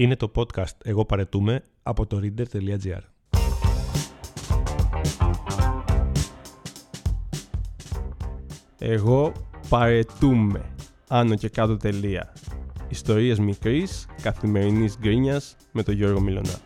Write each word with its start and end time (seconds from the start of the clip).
Είναι 0.00 0.16
το 0.16 0.32
podcast 0.34 0.76
«Εγώ 0.84 1.04
παρετούμε» 1.04 1.62
από 1.82 2.06
το 2.06 2.20
reader.gr. 2.22 3.00
Εγώ 8.78 9.32
παρετούμε. 9.68 10.64
Άνω 11.08 11.34
και 11.34 11.48
κάτω 11.48 11.76
τελεία. 11.76 12.32
Ιστορίες 12.88 13.38
μικρής, 13.38 14.06
καθημερινής 14.22 14.98
γκρίνιας 14.98 15.56
με 15.72 15.82
τον 15.82 15.94
Γιώργο 15.94 16.20
Μιλωνά. 16.20 16.58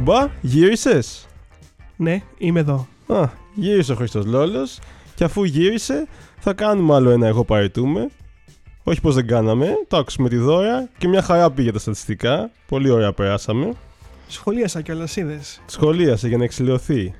Μπα, 0.00 0.30
γύρισες; 0.40 1.26
Ναι, 1.96 2.22
είμαι 2.38 2.60
εδώ. 2.60 2.91
Α, 3.12 3.30
γύρισε 3.54 3.92
ο 3.92 3.94
Χρήστος 3.94 4.24
Λόλος 4.24 4.78
και 5.14 5.24
αφού 5.24 5.44
γύρισε 5.44 6.06
θα 6.38 6.52
κάνουμε 6.52 6.94
άλλο 6.94 7.10
ένα 7.10 7.26
εγώ 7.26 7.44
παρετούμε. 7.44 8.08
Όχι 8.82 9.00
πως 9.00 9.14
δεν 9.14 9.26
κάναμε, 9.26 9.74
το 9.88 9.96
άκουσαμε 9.96 10.28
τη 10.28 10.36
δώρα 10.36 10.88
και 10.98 11.08
μια 11.08 11.22
χαρά 11.22 11.50
πήγε 11.50 11.72
τα 11.72 11.78
στατιστικά. 11.78 12.50
Πολύ 12.68 12.90
ωραία 12.90 13.12
περάσαμε. 13.12 13.72
Σχολίασα 14.28 14.80
κιόλα, 14.80 15.08
είδες. 15.14 15.60
Σχολίασε 15.66 16.28
για 16.28 16.36
να 16.36 16.44
εξηλαιωθεί. 16.44 17.14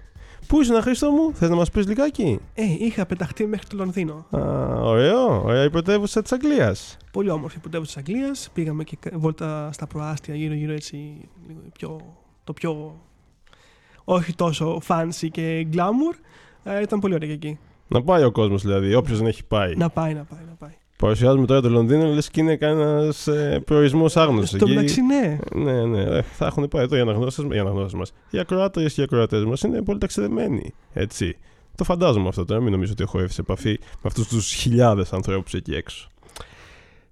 Πού 0.47 0.61
ήσουν, 0.61 0.83
Χρήστο 0.83 1.11
μου, 1.11 1.35
θες 1.35 1.49
να 1.49 1.57
μας 1.57 1.71
πεις 1.71 1.87
λιγάκι; 1.87 2.39
Ε, 2.55 2.63
είχα 2.79 3.07
πεταχτεί 3.07 3.47
μέχρι 3.47 3.67
το 3.67 3.77
Λονδίνο. 3.77 4.27
Α, 4.31 4.41
ωραίο, 4.81 5.43
ωραία 5.45 5.65
η 5.65 5.71
πρωτεύουσα 5.71 6.23
της 6.23 6.33
Αγγλίας. 6.33 6.97
Πολύ 7.13 7.31
όμορφη 7.31 7.57
η 7.57 7.61
πρωτεύουσα 7.61 8.01
της 8.01 8.11
Αγγλίας. 8.11 8.51
Πήγαμε 8.53 8.85
και 8.85 8.97
βόλτα 9.13 9.71
στα 9.73 9.87
προάστια 9.87 10.35
γύρω-γύρω 10.35 10.73
έτσι. 10.73 10.97
λίγο 11.47 11.61
Πιο, 11.73 12.01
το 12.45 12.53
πιο. 12.53 13.01
Όχι 14.05 14.35
τόσο 14.35 14.81
fancy 14.89 15.29
και 15.31 15.67
glamour. 15.73 16.19
Ε, 16.65 16.83
ήταν 16.83 17.01
πολύ 17.01 17.15
ωραία 17.15 17.29
και 17.29 17.35
εκεί. 17.35 17.59
Να 17.89 18.03
πάει 18.03 18.25
ο 18.25 18.31
κόσμος 18.31 18.63
δηλαδή, 18.63 18.95
όποιος 18.95 19.19
δεν 19.19 19.27
έχει 19.27 19.45
πάει. 19.45 19.75
Να 19.77 19.89
πάει, 19.89 20.15
να 20.15 20.25
πάει, 20.25 20.41
να 20.49 20.55
πάει. 20.59 20.71
Παρουσιάζουμε 20.97 21.47
τώρα 21.47 21.61
το 21.61 21.69
Λονδίνο, 21.69 22.07
λες 22.07 22.31
και 22.31 22.41
είναι 22.41 22.57
κανένας 22.57 23.27
ε, 23.27 23.63
προορισμός 23.65 24.17
άγνωστος. 24.17 24.61
Στο 24.61 24.69
μεταξύ, 24.69 25.01
ναι. 25.03 25.39
Ναι, 25.55 25.85
ναι, 25.85 26.03
ε, 26.03 26.23
θα 26.23 26.47
έχουν 26.47 26.69
πάει 26.69 26.83
εδώ 26.83 26.97
οι 26.97 27.01
αναγνώσει 27.01 27.97
μας. 27.97 28.13
Οι 28.31 28.39
ακροάτριες 28.39 28.93
και 28.93 29.01
οι 29.01 29.05
ακροατές 29.05 29.45
μας 29.45 29.63
είναι 29.63 29.83
πολύ 29.83 29.99
ταξιδεμένοι. 29.99 30.75
Έτσι. 30.93 31.37
Το 31.75 31.85
φαντάζομαι 31.85 32.29
αυτό 32.29 32.45
τώρα, 32.45 32.61
μην 32.61 32.73
νομίζω 32.73 32.93
ότι 32.93 33.03
έχω 33.03 33.19
έρθει 33.19 33.33
σε 33.33 33.41
επαφή 33.41 33.79
με 33.81 34.03
αυτούς 34.03 34.29
τους 34.29 34.53
χιλιάδες 34.53 35.13
ανθρώπους 35.13 35.55
εκεί 35.55 35.75
έξω. 35.75 36.09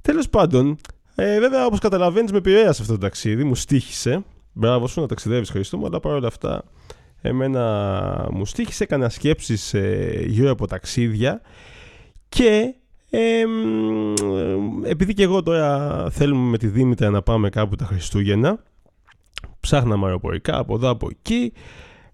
Τέλος 0.02 0.28
πάντων, 0.28 0.76
ε, 1.14 1.40
βέβαια 1.40 1.66
όπως 1.66 1.78
καταλαβαίνεις, 1.78 2.32
με 2.32 2.38
επηρέασε 2.38 2.82
αυτό 2.82 2.94
το 2.94 2.98
ταξίδι, 2.98 3.44
μου 3.44 3.54
στήχησε. 3.54 4.24
Μπράβο 4.52 4.86
σου 4.86 5.00
να 5.00 5.06
ταξιδεύεις, 5.06 5.50
Χριστό 5.50 5.78
μου, 5.78 5.86
αλλά 5.86 6.00
παρόλα 6.00 6.26
αυτά 6.26 6.64
εμένα 7.22 8.28
μου 8.30 8.46
στήχησε, 8.46 8.82
έκανα 8.84 9.08
σκέψεις 9.08 9.74
ε, 9.74 10.24
γύρω 10.26 10.50
από 10.50 10.66
ταξίδια 10.66 11.40
και 12.28 12.74
ε, 13.10 13.46
μ, 13.46 14.84
επειδή 14.84 15.14
και 15.14 15.22
εγώ 15.22 15.42
τώρα 15.42 16.06
θέλουμε 16.10 16.50
με 16.50 16.58
τη 16.58 16.66
Δήμητρα 16.66 17.10
να 17.10 17.22
πάμε 17.22 17.48
κάπου 17.48 17.76
τα 17.76 17.84
Χριστούγεννα, 17.84 18.62
ψάχναμε 19.60 20.06
αεροπορικά 20.06 20.58
από 20.58 20.74
εδώ 20.74 20.88
από 20.88 21.08
εκεί, 21.10 21.52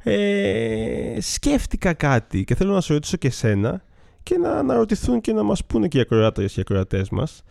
ε, 0.02 1.16
σκέφτηκα 1.20 1.92
κάτι 1.92 2.44
και 2.44 2.54
θέλω 2.54 2.72
να 2.72 2.80
σε 2.80 2.92
ρωτήσω 2.92 3.16
και 3.16 3.30
σένα 3.30 3.82
και 4.22 4.36
να 4.36 4.50
αναρωτηθούν 4.50 5.20
και 5.20 5.32
να 5.32 5.42
μας 5.42 5.64
πούνε 5.64 5.88
και 5.88 5.98
οι 5.98 6.00
ακροάτες 6.00 6.52
και 6.52 6.60
οι 6.60 6.62
ακροατές 6.66 7.08
μας 7.10 7.42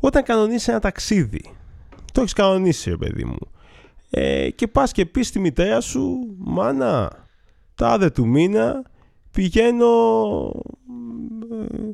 όταν 0.00 0.22
κανονίσεις 0.22 0.68
ένα 0.68 0.80
ταξίδι 0.80 1.42
το 2.12 2.20
έχεις 2.20 2.32
κανονίσει 2.32 2.90
ρε 2.90 2.96
παιδί 2.96 3.24
μου 3.24 3.38
ε, 4.10 4.50
και 4.50 4.66
πας 4.66 4.92
και 4.92 5.06
πεις 5.06 5.28
στη 5.28 5.38
μητέρα 5.38 5.80
σου 5.80 6.34
μάνα 6.38 7.12
τάδε 7.74 8.10
του 8.10 8.26
μήνα 8.26 8.82
πηγαίνω 9.30 9.92
ε, 11.50 11.90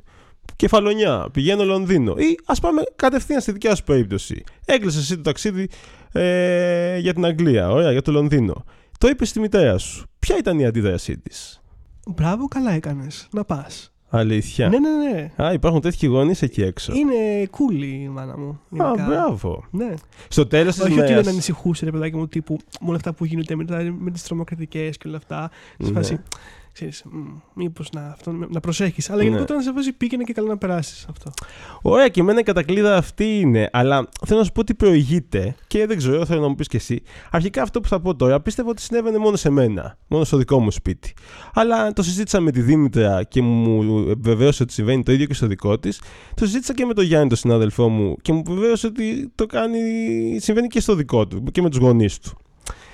Κεφαλονιά, 0.56 1.28
πηγαίνω 1.32 1.64
Λονδίνο. 1.64 2.14
Ή 2.16 2.38
ας 2.44 2.60
πάμε 2.60 2.82
κατευθείαν 2.96 3.40
στη 3.40 3.52
δικιά 3.52 3.74
σου 3.74 3.84
περίπτωση. 3.84 4.44
Έκλεισες 4.64 5.02
εσύ 5.02 5.16
το 5.16 5.22
ταξίδι 5.22 5.68
ε, 6.12 6.98
για 6.98 7.14
την 7.14 7.24
Αγγλία, 7.24 7.70
ωραία, 7.70 7.92
για 7.92 8.02
το 8.02 8.12
Λονδίνο. 8.12 8.64
Το 8.98 9.08
είπες 9.08 9.28
στη 9.28 9.40
μητέρα 9.40 9.78
σου. 9.78 10.06
Ποια 10.18 10.36
ήταν 10.36 10.58
η 10.58 10.66
αντίδρασή 10.66 11.18
της; 11.18 11.60
Μπράβο, 12.06 12.48
καλά 12.48 12.72
έκανες. 12.72 13.28
Να 13.32 13.44
πας. 13.44 13.92
Αλήθεια. 14.16 14.68
Ναι, 14.68 14.78
ναι, 14.78 14.88
ναι. 14.90 15.44
Α, 15.44 15.52
υπάρχουν 15.52 15.80
τέτοιοι 15.80 16.06
γονείς 16.06 16.42
εκεί 16.42 16.62
έξω. 16.62 16.92
Είναι 16.94 17.48
cool 17.50 17.82
η 17.82 18.08
μάνα 18.08 18.38
μου. 18.38 18.48
Α, 18.48 18.86
γενικά. 18.86 19.04
μπράβο. 19.06 19.64
Ναι. 19.70 19.94
Στο 20.28 20.46
τέλος 20.46 20.74
της 20.74 20.84
Όχι 20.84 20.92
ότι 20.92 21.08
μέρα. 21.10 21.20
δεν 21.22 21.32
ανησυχούσε, 21.32 21.84
ρε 21.84 21.90
παιδάκι 21.90 22.16
μου, 22.16 22.28
τύπου 22.28 22.56
με 22.80 22.86
όλα 22.86 22.96
αυτά 22.96 23.12
που 23.14 23.24
γίνονται 23.24 23.54
με, 23.54 23.64
με 23.98 24.10
τις 24.10 24.22
τρομοκρατικές 24.22 24.96
και 24.98 25.08
όλα 25.08 25.16
αυτά. 25.16 25.50
Σε 25.78 25.90
Ναι. 25.90 25.96
φάση, 25.96 26.20
ξέρεις, 26.76 27.04
μήπως 27.54 27.88
να, 27.92 28.06
αυτό, 28.06 28.32
να 28.32 28.60
προσέχεις. 28.60 29.10
Αλλά 29.10 29.18
Ναι. 29.18 29.24
γενικότερα 29.24 29.58
να 29.58 29.64
σε 29.64 29.72
φάση 29.72 29.92
πήγαινε 29.92 30.24
και 30.24 30.32
καλά 30.32 30.48
να 30.48 30.58
περάσεις 30.58 31.06
αυτό. 31.10 31.32
Ωραία, 31.82 32.08
και 32.08 32.20
εμένα 32.20 32.40
η 32.40 32.42
κατακλείδα 32.42 32.96
αυτή 32.96 33.40
είναι. 33.40 33.68
Αλλά 33.72 34.08
θέλω 34.26 34.38
να 34.38 34.44
σου 34.44 34.52
πω 34.52 34.60
ότι 34.60 34.74
προηγείται 34.74 35.54
και 35.66 35.86
δεν 35.86 35.96
ξέρω, 35.96 36.24
θέλω 36.26 36.40
να 36.40 36.48
μου 36.48 36.54
πεις 36.54 36.68
και 36.68 36.76
εσύ. 36.76 37.02
Αρχικά 37.30 37.62
αυτό 37.62 37.80
που 37.80 37.88
θα 37.88 38.00
πω 38.00 38.14
τώρα 38.16 38.40
πίστευα 38.40 38.68
ότι 38.70 38.82
συνέβαινε 38.82 39.18
μόνο 39.18 39.36
σε 39.36 39.50
μένα, 39.50 39.98
μόνο 40.06 40.24
στο 40.24 40.36
δικό 40.36 40.60
μου 40.60 40.70
σπίτι. 40.70 41.12
Αλλά 41.54 41.92
το 41.92 42.02
συζήτησα 42.02 42.40
με 42.40 42.50
τη 42.50 42.60
Δήμητρα 42.60 43.22
και 43.22 43.42
μου 43.42 44.04
βεβαίωσε 44.20 44.62
ότι 44.62 44.72
συμβαίνει 44.72 45.02
το 45.02 45.12
ίδιο 45.12 45.26
και 45.26 45.34
στο 45.34 45.46
δικό 45.46 45.78
της. 45.78 46.00
Το 46.34 46.44
συζήτησα 46.44 46.74
και 46.74 46.84
με 46.84 46.94
τον 46.94 47.04
Γιάννη, 47.04 47.28
τον 47.28 47.38
συνάδελφό 47.38 47.88
μου, 47.88 48.16
και 48.22 48.32
μου 48.32 48.42
βεβαίωσε 48.46 48.86
ότι 48.86 49.32
το 49.34 49.46
κάνει, 49.46 49.80
συμβαίνει 50.40 50.66
και 50.66 50.80
στο 50.80 50.94
δικό 50.94 51.26
του 51.26 51.42
και 51.52 51.62
με 51.62 51.68
τους 51.70 51.78
γονείς 51.78 52.18
του. 52.18 52.38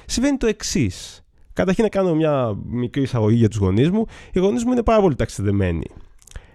Συμβαίνει 0.06 0.37
το 0.37 0.47
εξής. 0.47 1.22
Καταρχήν 1.53 1.83
να 1.85 1.91
κάνω 1.91 2.15
μια 2.15 2.59
μικρή 2.65 3.03
εισαγωγή 3.03 3.37
για 3.37 3.49
τους 3.49 3.59
γονείς 3.59 3.91
μου. 3.91 4.05
Οι 4.33 4.39
γονείς 4.39 4.65
μου 4.65 4.73
είναι 4.73 4.83
πάρα 4.83 5.01
πολύ 5.01 5.15
ταξιδεμένοι. 5.15 5.87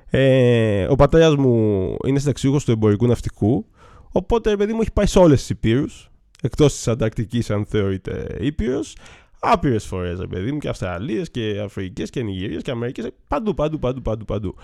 Ε, 0.09 0.85
ο 0.90 0.96
πατέρας 0.96 1.35
μου 1.35 1.96
είναι 2.06 2.19
συνταξιούχος 2.19 2.66
του 2.66 2.72
εμπορικού 2.72 3.07
ναυτικού. 3.07 3.66
Οπότε, 4.12 4.50
ρε 4.50 4.56
παιδί 4.56 4.74
μου, 4.74 4.81
έχει 4.81 4.91
πάει 4.94 5.06
σε 5.06 5.19
όλες 5.19 5.40
τις 5.40 5.50
υπήρους. 5.50 6.09
Εκτός 6.41 6.74
της 6.74 6.88
Ανταρκτικής, 6.88 7.50
αν 7.50 7.66
θεωρείται 7.66 8.38
ήπειρος. 8.40 8.96
Άπειρες 9.40 9.86
φορές, 9.86 10.19
ρε 10.19 10.28
παιδί 10.28 10.52
μου, 10.52 10.57
και 10.57 10.69
Αυστραλίες 10.69 11.31
και 11.31 11.59
Αφρικές 11.63 12.09
και 12.09 12.24
Νιγηρίες 12.24 12.62
και 12.62 12.72
Αμερικές. 12.72 13.09
Παντού, 13.28 13.53
παντού, 13.53 13.80
παντού, 13.80 14.02
παντού, 14.02 14.25
παντού. 14.25 14.56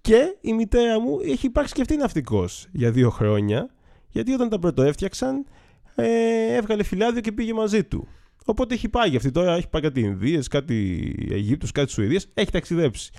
Και 0.00 0.36
η 0.40 0.52
μητέρα 0.52 1.00
μου 1.00 1.18
έχει 1.24 1.46
υπάρξει 1.46 1.74
και 1.74 1.80
αυτή 1.80 1.96
ναυτικός 1.96 2.66
για 2.72 2.90
δύο 2.90 3.10
χρόνια. 3.10 3.70
Γιατί 4.08 4.32
όταν 4.32 4.48
τα 4.48 4.58
πρωτοέφτιαξαν, 4.58 5.44
ε, 5.94 6.56
έβγαλε 6.56 6.82
φυλάδιο 6.82 7.20
και 7.20 7.32
πήγε 7.32 7.52
μαζί 7.52 7.84
του. 7.84 8.08
Οπότε 8.48 8.74
έχει 8.74 8.88
πάει 8.88 9.16
αυτή 9.16 9.30
τώρα, 9.30 9.54
έχει 9.54 9.68
πάει 9.68 9.82
κάτι 9.82 10.00
Ινδίες, 10.00 10.48
κάτι 10.48 11.14
Αιγύπτου, 11.30 11.66
κάτι 11.72 11.90
Σουηδίε, 11.90 12.18
έχει 12.34 12.50
ταξιδέψει. 12.50 13.10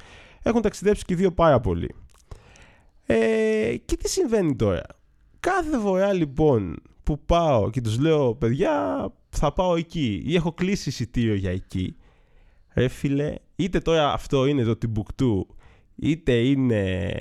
Έχουν 0.43 0.61
ταξιδέψει 0.61 1.03
και 1.05 1.13
οι 1.13 1.15
δύο 1.15 1.31
πάρα 1.31 1.59
πολύ. 1.59 1.95
Ε, 3.05 3.75
και 3.85 3.97
τι 3.97 4.09
συμβαίνει 4.09 4.55
τώρα; 4.55 4.83
Κάθε 5.39 5.77
φορά 5.77 6.13
λοιπόν 6.13 6.81
που 7.03 7.25
πάω 7.25 7.69
και 7.69 7.81
τους 7.81 7.99
λέω 7.99 8.35
παιδιά 8.35 9.05
θα 9.29 9.53
πάω 9.53 9.75
εκεί 9.75 10.23
ή 10.25 10.35
έχω 10.35 10.53
κλείσει 10.53 10.89
εισιτήριο 10.89 11.33
για 11.33 11.51
εκεί 11.51 11.95
ρε 12.73 12.87
φίλε 12.87 13.35
είτε 13.55 13.79
τώρα 13.79 14.13
αυτό 14.13 14.45
είναι 14.45 14.63
το 14.63 14.75
Τιμπουκτού 14.75 15.47
είτε 15.95 16.33
είναι 16.33 17.13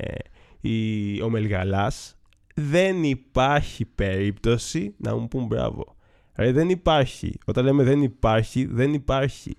η, 0.60 1.20
ο 1.22 1.30
Μελγαλάς 1.30 2.16
δεν 2.54 3.04
υπάρχει 3.04 3.84
περίπτωση 3.84 4.94
να 4.96 5.16
μου 5.16 5.28
πούν 5.28 5.46
μπράβο. 5.46 5.96
Ρε, 6.38 6.52
δεν 6.52 6.68
υπάρχει. 6.68 7.38
Όταν 7.44 7.64
λέμε 7.64 7.82
δεν 7.82 8.02
υπάρχει, 8.02 8.64
δεν 8.64 8.92
υπάρχει. 8.92 9.56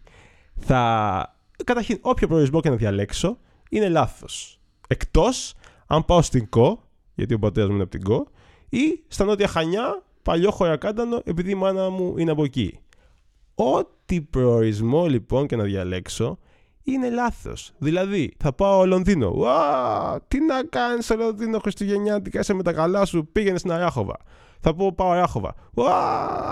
Θα... 0.56 1.36
Καταρχήν, 1.64 1.98
όποιο 2.02 2.28
προορισμό 2.28 2.62
και 2.62 2.70
να 2.70 2.76
διαλέξω, 2.76 3.38
είναι 3.70 3.90
λάθος. 3.90 4.60
Εκτός 4.88 5.54
αν 5.88 6.06
πάω 6.06 6.22
στην 6.22 6.50
ΚΟ, 6.50 6.84
γιατί 7.16 7.34
ο 7.34 7.40
πατέρας 7.40 7.70
μου 7.70 7.76
είναι 7.76 7.84
από 7.84 7.92
την 7.92 8.04
ΚΟ, 8.04 8.28
ή 8.70 9.04
στα 9.08 9.26
Νότια 9.26 9.48
Χανιά, 9.48 10.04
παλιό 10.24 10.52
χωρακάντανο, 10.52 11.22
επειδή 11.24 11.52
η 11.52 11.56
μάνα 11.56 11.90
μου 11.90 12.18
είναι 12.18 12.32
από 12.32 12.44
εκεί. 12.44 12.80
Ό,τι 13.56 14.22
προορισμό 14.22 15.08
λοιπόν 15.08 15.48
και 15.48 15.56
να 15.56 15.64
διαλέξω, 15.64 16.40
είναι 16.84 17.10
λάθος. 17.10 17.72
Δηλαδή, 17.78 18.34
θα 18.38 18.54
πάω 18.54 18.86
Λονδίνο. 18.86 19.34
Ουά, 19.36 20.20
τι 20.28 20.40
να 20.40 20.64
κάνεις 20.64 21.06
στο 21.06 21.16
Λονδίνο 21.16 21.60
Χριστουγεννιάτικα, 21.60 22.40
είσαι 22.40 22.54
με 22.54 22.64
τα 22.64 22.74
καλά 22.74 23.06
σου, 23.06 23.30
πήγαινε 23.32 23.58
στην 23.58 23.72
Αράχοβα. 23.72 24.18
Θα 24.62 24.76
πω 24.76 24.94
πάω 24.94 25.10
Αράχοβα. 25.10 25.56
Ουά, 25.74 25.96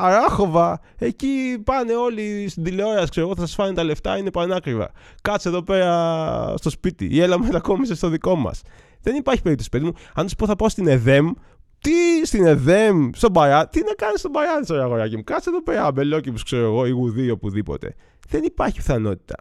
Αράχοβα. 0.06 0.80
Εκεί 0.98 1.62
πάνε 1.64 1.94
όλοι 1.94 2.46
στην 2.50 2.64
τηλεόραση, 2.64 3.10
ξέρω 3.10 3.26
εγώ, 3.26 3.36
θα 3.36 3.42
σας 3.42 3.56
φάνε 3.56 3.74
τα 3.74 3.84
λεφτά, 3.84 4.18
είναι 4.18 4.32
πανάκριβα. 4.32 4.92
Κάτσε 5.22 5.50
εδώ 5.50 5.64
πέρα 5.64 6.54
στο 6.58 6.70
σπίτι 6.70 7.08
ή 7.12 7.22
έλα 7.22 7.40
μετακόμισε 7.40 7.96
στο 7.96 8.10
δικό 8.10 8.36
μας. 8.36 8.62
Δεν 9.02 9.16
υπάρχει 9.16 9.42
περίπτωση, 9.42 9.70
παιδί 9.70 9.86
μου. 9.86 9.94
Αν 10.14 10.30
σου 10.30 10.36
πω 10.36 10.46
θα 10.46 10.56
πάω 10.56 10.70
στην 10.70 10.88
ΕΔΕΜ, 10.88 11.32
τι 11.80 12.26
στην 12.26 12.46
ΕΔΕΜ, 12.46 13.10
στον 13.14 13.32
Μπαρά, 13.32 13.68
τι 13.68 13.84
να 13.84 13.94
κάνεις 13.94 14.20
στον 14.20 14.32
Μπαρά, 14.32 14.60
τώρα 14.60 14.84
αγοράκι 14.84 15.16
μου. 15.16 15.24
Κάτσε 15.24 15.50
εδώ 15.50 15.64
πέρα, 15.64 15.92
μπελόκι 15.92 16.34
ξέρω 16.46 16.64
εγώ, 16.64 16.86
ή 16.86 16.90
γουδί, 16.90 17.30
οπουδήποτε. 17.30 17.96
Δεν 18.30 18.44
υπάρχει 18.44 18.78
πιθανότητα. 18.78 19.36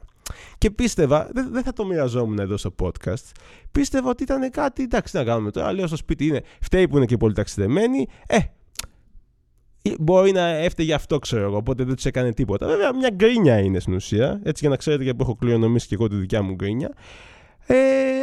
Και 0.59 0.71
πίστευα, 0.71 1.29
δεν, 1.33 1.49
δεν 1.53 1.63
θα 1.63 1.73
το 1.73 1.87
μοιραζόμουν 1.87 2.39
εδώ 2.39 2.57
στο 2.57 2.75
podcast. 2.83 3.33
Πίστευα 3.73 4.11
ότι 4.11 4.23
ήταν 4.23 4.51
κάτι, 4.51 4.83
εντάξει, 4.83 5.13
τι 5.13 5.19
να 5.19 5.25
κάνουμε 5.25 5.51
τώρα. 5.51 5.73
Λέω 5.73 5.87
στο 5.87 5.97
σπίτι 5.97 6.27
είναι, 6.27 6.43
φταίει 6.61 6.89
που 6.89 6.97
είναι 6.97 7.07
και 7.07 7.17
πολύ 7.17 7.35
ταξιδεμένοι. 7.35 8.07
Ε, 8.27 8.39
Μπορεί 9.99 10.33
να 10.33 10.47
έφταιγε 10.49 10.95
αυτό, 10.95 11.19
ξέρω 11.19 11.43
εγώ, 11.43 11.57
οπότε 11.57 11.85
δεν 11.85 11.95
τους 11.95 12.05
έκανε 12.05 12.33
τίποτα. 12.33 12.67
Βέβαια, 12.67 12.95
μια 12.95 13.11
γκρίνια 13.15 13.59
είναι 13.59 13.81
στην 13.81 13.95
ουσία. 13.95 14.41
Έτσι 14.43 14.61
για 14.61 14.69
να 14.69 14.77
ξέρετε 14.77 15.03
γιατί 15.03 15.19
έχω 15.21 15.35
κληρονομήσει 15.35 15.87
και 15.87 15.95
εγώ 15.95 16.09
τη 16.09 16.17
δικιά 16.17 16.43
μου 16.43 16.55
γκρίνια. 16.55 16.93
Ε, 17.67 17.77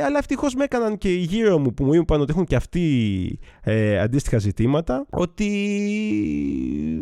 αλλά 0.05 0.17
ευτυχώς 0.17 0.55
με 0.55 0.63
έκαναν 0.63 0.97
και 0.97 1.13
οι 1.13 1.17
γύρω 1.17 1.57
μου 1.57 1.73
που 1.73 1.83
μου 1.83 1.93
είπαν 1.93 2.21
ότι 2.21 2.31
έχουν 2.31 2.45
και 2.45 2.55
αυτοί 2.55 3.39
ε, 3.61 3.99
αντίστοιχα 3.99 4.37
ζητήματα, 4.37 5.05
ότι 5.09 5.49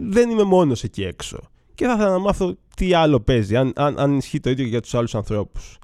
δεν 0.04 0.30
είμαι 0.30 0.44
μόνος 0.44 0.83
εκεί 0.83 1.04
έξω. 1.04 1.38
Και 1.81 1.88
θα 1.88 1.94
ήθελα 1.94 2.10
να 2.10 2.19
μάθω 2.19 2.56
τι 2.75 2.94
άλλο 2.94 3.19
παίζει, 3.19 3.56
αν, 3.56 3.74
αν, 3.75 4.00
αν 4.00 4.18
ισχύει 4.18 4.39
το 4.39 4.50
ίδιο 4.50 4.63
και 4.63 4.69
για 4.69 4.81
τους 4.81 4.94
άλλους 4.94 5.16
ανθρώπους. 5.16 5.78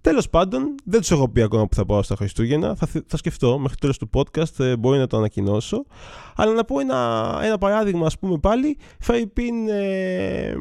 Τέλος 0.00 0.28
πάντων, 0.28 0.74
δεν 0.84 1.00
τους 1.00 1.10
έχω 1.10 1.28
πει 1.28 1.42
ακόμα 1.42 1.66
που 1.66 1.74
θα 1.74 1.86
πάω 1.86 2.02
στα 2.02 2.16
Χριστούγεννα. 2.16 2.74
Θα, 2.74 2.88
θα 3.06 3.16
σκεφτώ 3.16 3.58
μέχρι 3.58 3.76
το 3.76 3.80
τέλος 3.80 3.98
του 3.98 4.10
podcast, 4.14 4.64
ε, 4.64 4.76
μπορεί 4.76 4.98
να 4.98 5.06
το 5.06 5.16
ανακοινώσω. 5.16 5.84
Αλλά 6.36 6.52
να 6.52 6.64
πω 6.64 6.80
ένα, 6.80 7.40
ένα 7.42 7.58
παράδειγμα, 7.58 8.06
ας 8.06 8.18
πούμε 8.18 8.38
πάλι. 8.38 8.76
Φαϊπίν, 9.00 9.68
ε, 9.68 10.56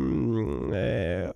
ε, 0.72 1.30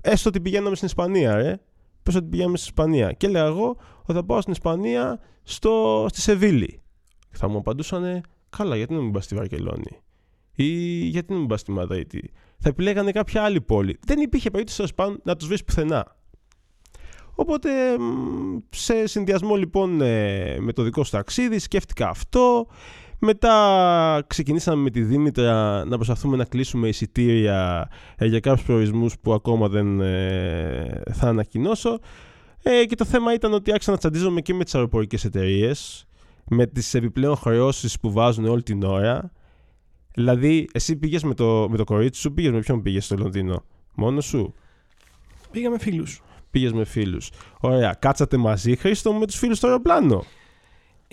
έστω 0.00 0.28
ότι 0.28 0.40
πηγαίναμε 0.40 0.74
στην 0.74 0.86
Ισπανία, 0.86 1.36
ρε. 1.36 1.60
Πες 2.02 2.14
ότι 2.14 2.26
πηγαίναμε 2.26 2.56
στην 2.56 2.72
Ισπανία. 2.76 3.12
Και 3.12 3.26
έλεγα 3.26 3.44
εγώ 3.44 3.76
ότι 4.02 4.12
θα 4.12 4.24
πάω 4.24 4.40
στην 4.40 4.52
Ισπανία 4.52 5.20
στο, 5.42 6.06
στη 6.08 6.20
Σεβίλη. 6.20 6.82
Θα 7.30 7.48
μου 7.48 7.58
απαντούσαν, 7.58 8.20
καλά, 8.50 8.76
γιατί 8.76 8.94
να 8.94 9.00
μην 9.00 9.12
πας 9.12 9.24
στη 9.24 9.34
Βαρκελόνη; 9.34 9.98
Ή 10.54 10.66
γιατί 11.04 11.32
να 11.32 11.38
μην 11.38 11.48
πας 11.48 11.60
στη 11.60 11.70
Μαδρίτη; 11.70 12.32
Θα 12.66 12.72
επιλέγανε 12.72 13.10
κάποια 13.10 13.42
άλλη 13.42 13.60
πόλη. 13.60 13.98
Δεν 14.06 14.20
υπήρχε 14.20 14.50
περίπτωση 14.50 14.84
να 15.22 15.36
τους 15.36 15.46
βρεις 15.48 15.64
πουθενά. 15.64 16.16
Οπότε 17.34 17.70
σε 18.70 19.06
συνδυασμό 19.06 19.56
λοιπόν 19.56 20.00
ε, 20.00 20.56
με 20.60 20.72
το 20.72 20.82
δικό 20.82 21.04
σου 21.04 21.10
ταξίδι 21.10 21.58
σκέφτηκα 21.58 22.08
αυτό. 22.08 22.66
Μετά 23.18 24.24
ξεκινήσαμε 24.26 24.82
με 24.82 24.90
τη 24.90 25.02
Δήμητρα 25.02 25.84
να 25.84 25.96
προσπαθούμε 25.96 26.36
να 26.36 26.44
κλείσουμε 26.44 26.88
εισιτήρια 26.88 27.88
ε, 28.16 28.26
για 28.26 28.40
κάποιους 28.40 28.66
προορισμούς 28.66 29.18
που 29.18 29.32
ακόμα 29.32 29.68
δεν 29.68 30.00
ε, 30.00 31.02
θα 31.12 31.28
ανακοινώσω. 31.28 31.98
και 32.88 32.94
το 32.94 33.04
θέμα 33.04 33.34
ήταν 33.34 33.52
ότι 33.52 33.72
άρχισα 33.72 33.90
να 33.90 33.96
τσαντίζομαι 33.96 34.40
και 34.40 34.54
με 34.54 34.64
τις 34.64 34.74
αεροπορικές 34.74 35.24
εταιρείες, 35.24 36.06
με 36.48 36.66
τις 36.66 36.94
επιπλέον 36.94 37.36
χρεώσεις 37.36 38.00
που 38.00 38.12
βάζουν 38.12 38.44
όλη 38.44 38.62
την 38.62 38.82
ώρα. 38.82 39.32
Δηλαδή, 40.14 40.68
εσύ 40.72 40.96
πήγες 40.96 41.22
με 41.22 41.34
το, 41.34 41.68
με 41.70 41.76
το 41.76 41.84
κορίτσι 41.84 42.20
σου, 42.20 42.32
πήγες 42.32 42.52
με 42.52 42.60
ποιον 42.60 42.82
πήγες 42.82 43.04
στο 43.04 43.16
Λονδίνο, 43.16 43.64
μόνος 43.94 44.24
σου; 44.24 44.54
Πήγα 45.50 45.70
με 45.70 45.78
φίλους 45.78 46.22
πήγες 46.54 46.72
με 46.72 46.84
φίλους. 46.84 47.30
Ωραία. 47.60 47.94
Κάτσατε 47.98 48.36
μαζί, 48.36 48.76
Χρήστο, 48.76 49.12
με 49.12 49.26
τους 49.26 49.36
φίλους 49.36 49.56
στο 49.56 49.66
αεροπλάνο; 49.66 50.24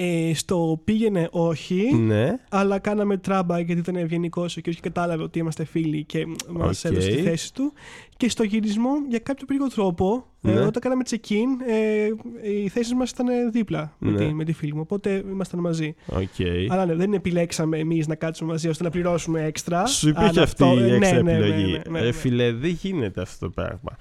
Ε, 0.03 0.33
στο 0.33 0.81
πήγαινε 0.83 1.27
όχι, 1.31 1.95
ναι. 1.95 2.37
αλλά 2.49 2.79
κάναμε 2.79 3.17
τράμπα 3.17 3.59
γιατί 3.59 3.81
ήταν 3.81 3.95
ευγενικός 3.95 4.53
και 4.61 4.69
όχι 4.69 4.79
κατάλαβε 4.79 5.23
ότι 5.23 5.39
είμαστε 5.39 5.65
φίλοι 5.65 6.03
και 6.03 6.25
μας 6.49 6.81
okay. 6.81 6.89
έδωσε 6.89 7.09
τη 7.09 7.21
θέση 7.21 7.53
του. 7.53 7.73
Και 8.17 8.29
στο 8.29 8.43
γυρισμό, 8.43 8.89
για 9.09 9.19
κάποιο 9.19 9.45
περίεργο 9.45 9.73
τρόπο, 9.73 10.25
ε, 10.41 10.51
ναι. 10.51 10.59
ε, 10.59 10.59
όταν 10.59 10.81
κάναμε 10.81 11.03
check-in, 11.09 11.67
ε, 11.67 12.07
οι 12.51 12.67
θέσεις 12.67 12.93
μας 12.93 13.09
ήταν 13.09 13.51
δίπλα 13.51 13.95
με, 13.97 14.11
ναι. 14.11 14.17
τη, 14.17 14.33
με 14.33 14.43
τη 14.43 14.53
φίλη 14.53 14.73
μου. 14.73 14.81
Οπότε 14.81 15.23
ήμασταν 15.29 15.59
μαζί. 15.59 15.95
Okay. 16.09 16.67
Αλλά 16.69 16.85
ναι, 16.85 16.95
δεν 16.95 17.13
επιλέξαμε 17.13 17.77
εμείς 17.77 18.07
να 18.07 18.15
κάτσουμε 18.15 18.51
μαζί 18.51 18.69
ώστε 18.69 18.83
να 18.83 18.89
πληρώσουμε 18.89 19.43
έξτρα. 19.43 19.85
Σου 19.85 20.09
υπήρχε 20.09 20.41
αυτή 20.41 20.63
η 20.63 20.75
ναι, 20.75 20.95
έξτρα 20.95 21.21
ναι, 21.21 21.31
επιλογή. 21.31 21.81
Ναι, 21.89 21.99
ναι, 21.99 22.11
φίλε, 22.11 22.51
δεν 22.51 22.77
γίνεται 22.81 23.21
αυτό 23.21 23.45
το 23.45 23.51
πράγμα. 23.51 23.97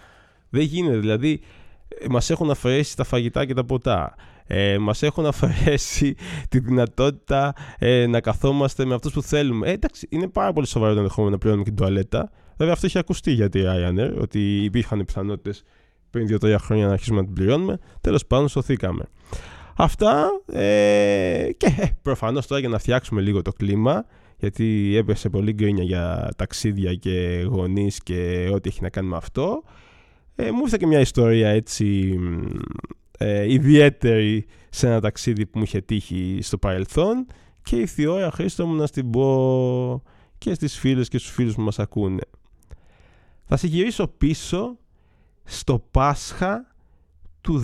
Δεν 0.50 0.62
γίνεται. 0.62 0.98
Δηλαδή, 0.98 1.40
ε, 1.42 1.59
μας 2.10 2.30
έχουν 2.30 2.50
αφαιρέσει 2.50 2.96
τα 2.96 3.04
φαγητά 3.04 3.44
και 3.44 3.54
τα 3.54 3.64
ποτά. 3.64 4.14
Ε, 4.46 4.78
μας 4.78 5.02
έχουν 5.02 5.26
αφαιρέσει 5.26 6.14
τη 6.48 6.58
δυνατότητα 6.58 7.54
ε, 7.78 8.06
να 8.06 8.20
καθόμαστε 8.20 8.84
με 8.84 8.94
αυτούς 8.94 9.12
που 9.12 9.22
θέλουμε. 9.22 9.68
Ε, 9.68 9.72
εντάξει, 9.72 10.06
είναι 10.10 10.28
πάρα 10.28 10.52
πολύ 10.52 10.66
σοβαρό 10.66 10.92
το 10.92 10.98
ενδεχόμενο 10.98 11.32
να 11.32 11.38
πληρώνουμε 11.38 11.68
και 11.68 11.74
την 11.74 11.84
τουαλέτα. 11.84 12.30
Βέβαια, 12.56 12.74
αυτό 12.74 12.86
έχει 12.86 12.98
ακουστεί 12.98 13.32
για 13.32 13.48
τη 13.48 13.62
Ryanair, 13.64 14.12
ότι 14.20 14.64
υπήρχαν 14.64 15.04
πιθανότητες 15.04 15.62
πριν 16.10 16.26
δύο-τρία 16.26 16.58
χρόνια 16.58 16.86
να 16.86 16.92
αρχίσουμε 16.92 17.20
να 17.20 17.24
την 17.24 17.34
πληρώνουμε. 17.34 17.78
Τέλος 18.00 18.26
πάντων, 18.26 18.48
σωθήκαμε. 18.48 19.04
Αυτά 19.76 20.28
ε, 20.52 21.48
και 21.56 21.66
ε, 21.78 21.86
προφανώς 22.02 22.46
τώρα 22.46 22.60
για 22.60 22.68
να 22.70 22.78
φτιάξουμε 22.78 23.20
λίγο 23.20 23.42
το 23.42 23.52
κλίμα 23.52 24.04
γιατί 24.36 24.96
έπεσε 24.96 25.28
πολύ 25.28 25.52
γκρίνια 25.52 25.84
για 25.84 26.28
ταξίδια 26.36 26.94
και 26.94 27.44
γονείς 27.48 28.02
και 28.02 28.50
ό,τι 28.52 28.68
έχει 28.68 28.82
να 28.82 28.88
κάνει 28.88 29.08
με 29.08 29.16
αυτό 29.16 29.62
ε, 30.40 30.50
μου 30.50 30.60
ήρθε 30.60 30.76
και 30.78 30.86
μια 30.86 31.00
ιστορία 31.00 31.48
έτσι 31.48 32.18
ε, 33.18 33.52
ιδιαίτερη 33.52 34.46
σε 34.70 34.86
ένα 34.86 35.00
ταξίδι 35.00 35.46
που 35.46 35.58
μου 35.58 35.64
είχε 35.64 35.80
τύχει 35.80 36.38
στο 36.42 36.58
παρελθόν 36.58 37.26
και 37.62 37.76
ήρθε 37.76 38.02
η 38.02 38.06
ώρα 38.06 38.30
Χρήστο 38.30 38.66
μου 38.66 38.74
να 38.74 38.86
στην 38.86 39.10
πω 39.10 40.02
και 40.38 40.54
στις 40.54 40.78
φίλες 40.78 41.08
και 41.08 41.18
στους 41.18 41.32
φίλους 41.32 41.54
που 41.54 41.60
μας 41.60 41.78
ακούνε. 41.78 42.22
Θα 43.44 43.56
σε 43.56 43.66
γυρίσω 43.66 44.08
πίσω 44.08 44.78
στο 45.44 45.84
Πάσχα 45.90 46.74
του 47.40 47.62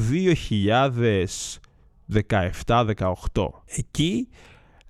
2017-18. 2.11 3.49
Εκεί 3.64 4.29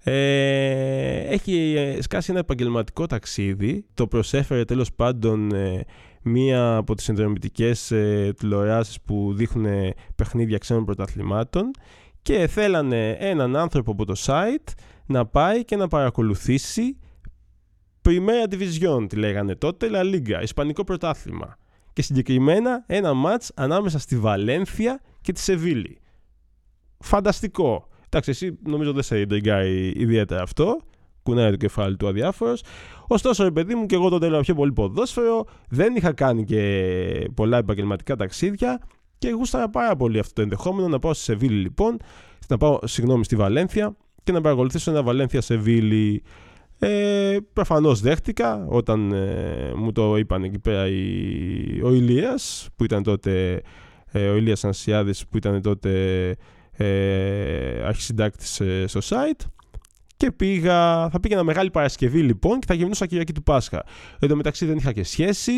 ε, 0.08 1.18
έχει 1.18 1.74
ε, 1.76 2.02
σκάσει 2.02 2.30
ένα 2.30 2.40
επαγγελματικό 2.40 3.06
ταξίδι. 3.06 3.84
Το 3.94 4.06
προσέφερε 4.06 4.64
τέλος 4.64 4.92
πάντων 4.92 5.54
ε, 5.54 5.84
μία 6.28 6.76
από 6.76 6.94
τις 6.94 7.05
συνδρομητικές 7.05 7.90
ε, 7.90 8.32
τηλεοράσεις 8.38 9.00
που 9.00 9.32
δείχνουν 9.34 9.94
παιχνίδια 10.17 10.58
ξένων 10.58 10.84
πρωταθλημάτων 10.84 11.70
και 12.23 12.46
θέλανε 12.46 13.11
έναν 13.11 13.56
άνθρωπο 13.56 13.90
από 13.90 14.05
το 14.05 14.14
site 14.17 14.73
να 15.06 15.26
πάει 15.26 15.64
και 15.64 15.76
να 15.76 15.88
παρακολουθήσει 15.88 16.99
Primera 18.02 18.55
Division, 18.55 19.06
τη 19.08 19.17
λέγανε 19.17 19.55
τότε, 19.55 19.88
La 19.93 20.00
Liga, 20.00 20.43
Ισπανικό 20.43 20.84
πρωτάθλημα. 20.84 21.58
Και 21.93 22.02
συγκεκριμένα 22.02 22.84
ένα 22.87 23.14
μάτς 23.14 23.52
ανάμεσα 23.55 23.99
στη 23.99 24.19
Βαλένθια 24.19 25.00
και 25.20 25.32
τη 25.32 25.40
Σεβίλη. 25.40 25.99
Φανταστικό. 26.99 27.88
Εντάξει, 28.05 28.31
εσύ 28.31 28.58
νομίζω 28.62 28.93
δεν 28.93 29.02
σε 29.02 29.17
εντεγκάει 29.17 29.93
ιδιαίτερα 29.96 30.43
αυτό 30.43 30.81
κουνάει 31.26 31.50
το 31.50 31.56
κεφάλι 31.56 31.96
του 31.96 32.08
αδιάφορος. 32.08 32.62
Ωστόσο, 33.06 33.44
ρε 33.44 33.50
παιδί 33.50 33.75
μου, 33.75 33.87
και 33.87 33.94
εγώ 33.94 34.08
τότε 34.08 34.26
έλεγα 34.26 34.40
πιο 34.40 34.55
πολύ 34.55 34.73
ποδόσφαιρο, 34.73 35.44
δεν 35.69 35.96
είχα 35.96 36.12
κάνει 36.12 36.44
και 36.44 37.31
πολλά 37.34 37.58
επαγγελματικά 37.58 38.17
ταξίδια 38.17 38.81
και 39.19 39.31
γούσταρα 39.31 39.70
πάρα 39.70 39.96
πολύ 39.96 40.19
αυτό 40.19 40.32
το 40.32 40.43
ενδεχόμενο 40.43 40.88
να 40.88 40.99
πάω 40.99 41.14
στη 41.14 41.23
Σεβίλη 41.23 41.61
λοιπόν, 41.61 41.96
να 42.49 42.56
πάω, 42.56 42.78
συγγνώμη, 42.84 43.25
στη 43.25 43.37
Βαλένθια 43.37 43.96
και 44.25 44.32
να 44.32 44.40
παρακολουθήσω 44.40 44.90
ένα 44.90 45.02
Βαλένθια 45.02 45.40
Σεβίλη. 45.40 46.23
Ε, 46.78 47.37
Προφανώς 47.52 48.00
δέχτηκα 48.00 48.67
όταν 48.69 49.12
ε, 49.12 49.73
μου 49.76 49.93
το 49.93 50.17
είπαν 50.17 50.43
εκεί 50.43 50.58
πέρα 50.58 50.88
η, 50.88 51.81
ο 51.82 51.93
Ηλίας 51.93 52.69
που 52.76 52.84
ήταν 52.84 53.02
τότε 53.02 53.62
ε, 54.12 54.28
ο 54.28 54.37
Ηλίας 54.37 54.64
Ανσιάδης 54.64 55.26
που 55.26 55.37
ήταν 55.37 55.62
τότε 55.62 55.90
ε, 56.76 57.83
αρχισυντάκτης 57.85 58.61
ε, 58.61 58.85
στο 58.87 59.00
site 59.02 59.47
και 60.16 60.32
πήγα, 60.32 61.08
θα 61.11 61.20
πήγαινα 61.20 61.42
Μεγάλη 61.42 61.70
Παρασκευή 61.70 62.23
λοιπόν 62.23 62.58
και 62.58 62.66
θα 62.66 62.75
γυμνούσα 62.75 63.06
Κυριακή 63.06 63.32
του 63.32 63.42
Πάσχα. 63.42 63.85
Εν 64.18 64.28
τω 64.28 64.37
μεταξύ 64.37 64.66
δεν 64.66 64.76
είχα 64.76 64.92
και 64.92 65.04
σχέση. 65.04 65.52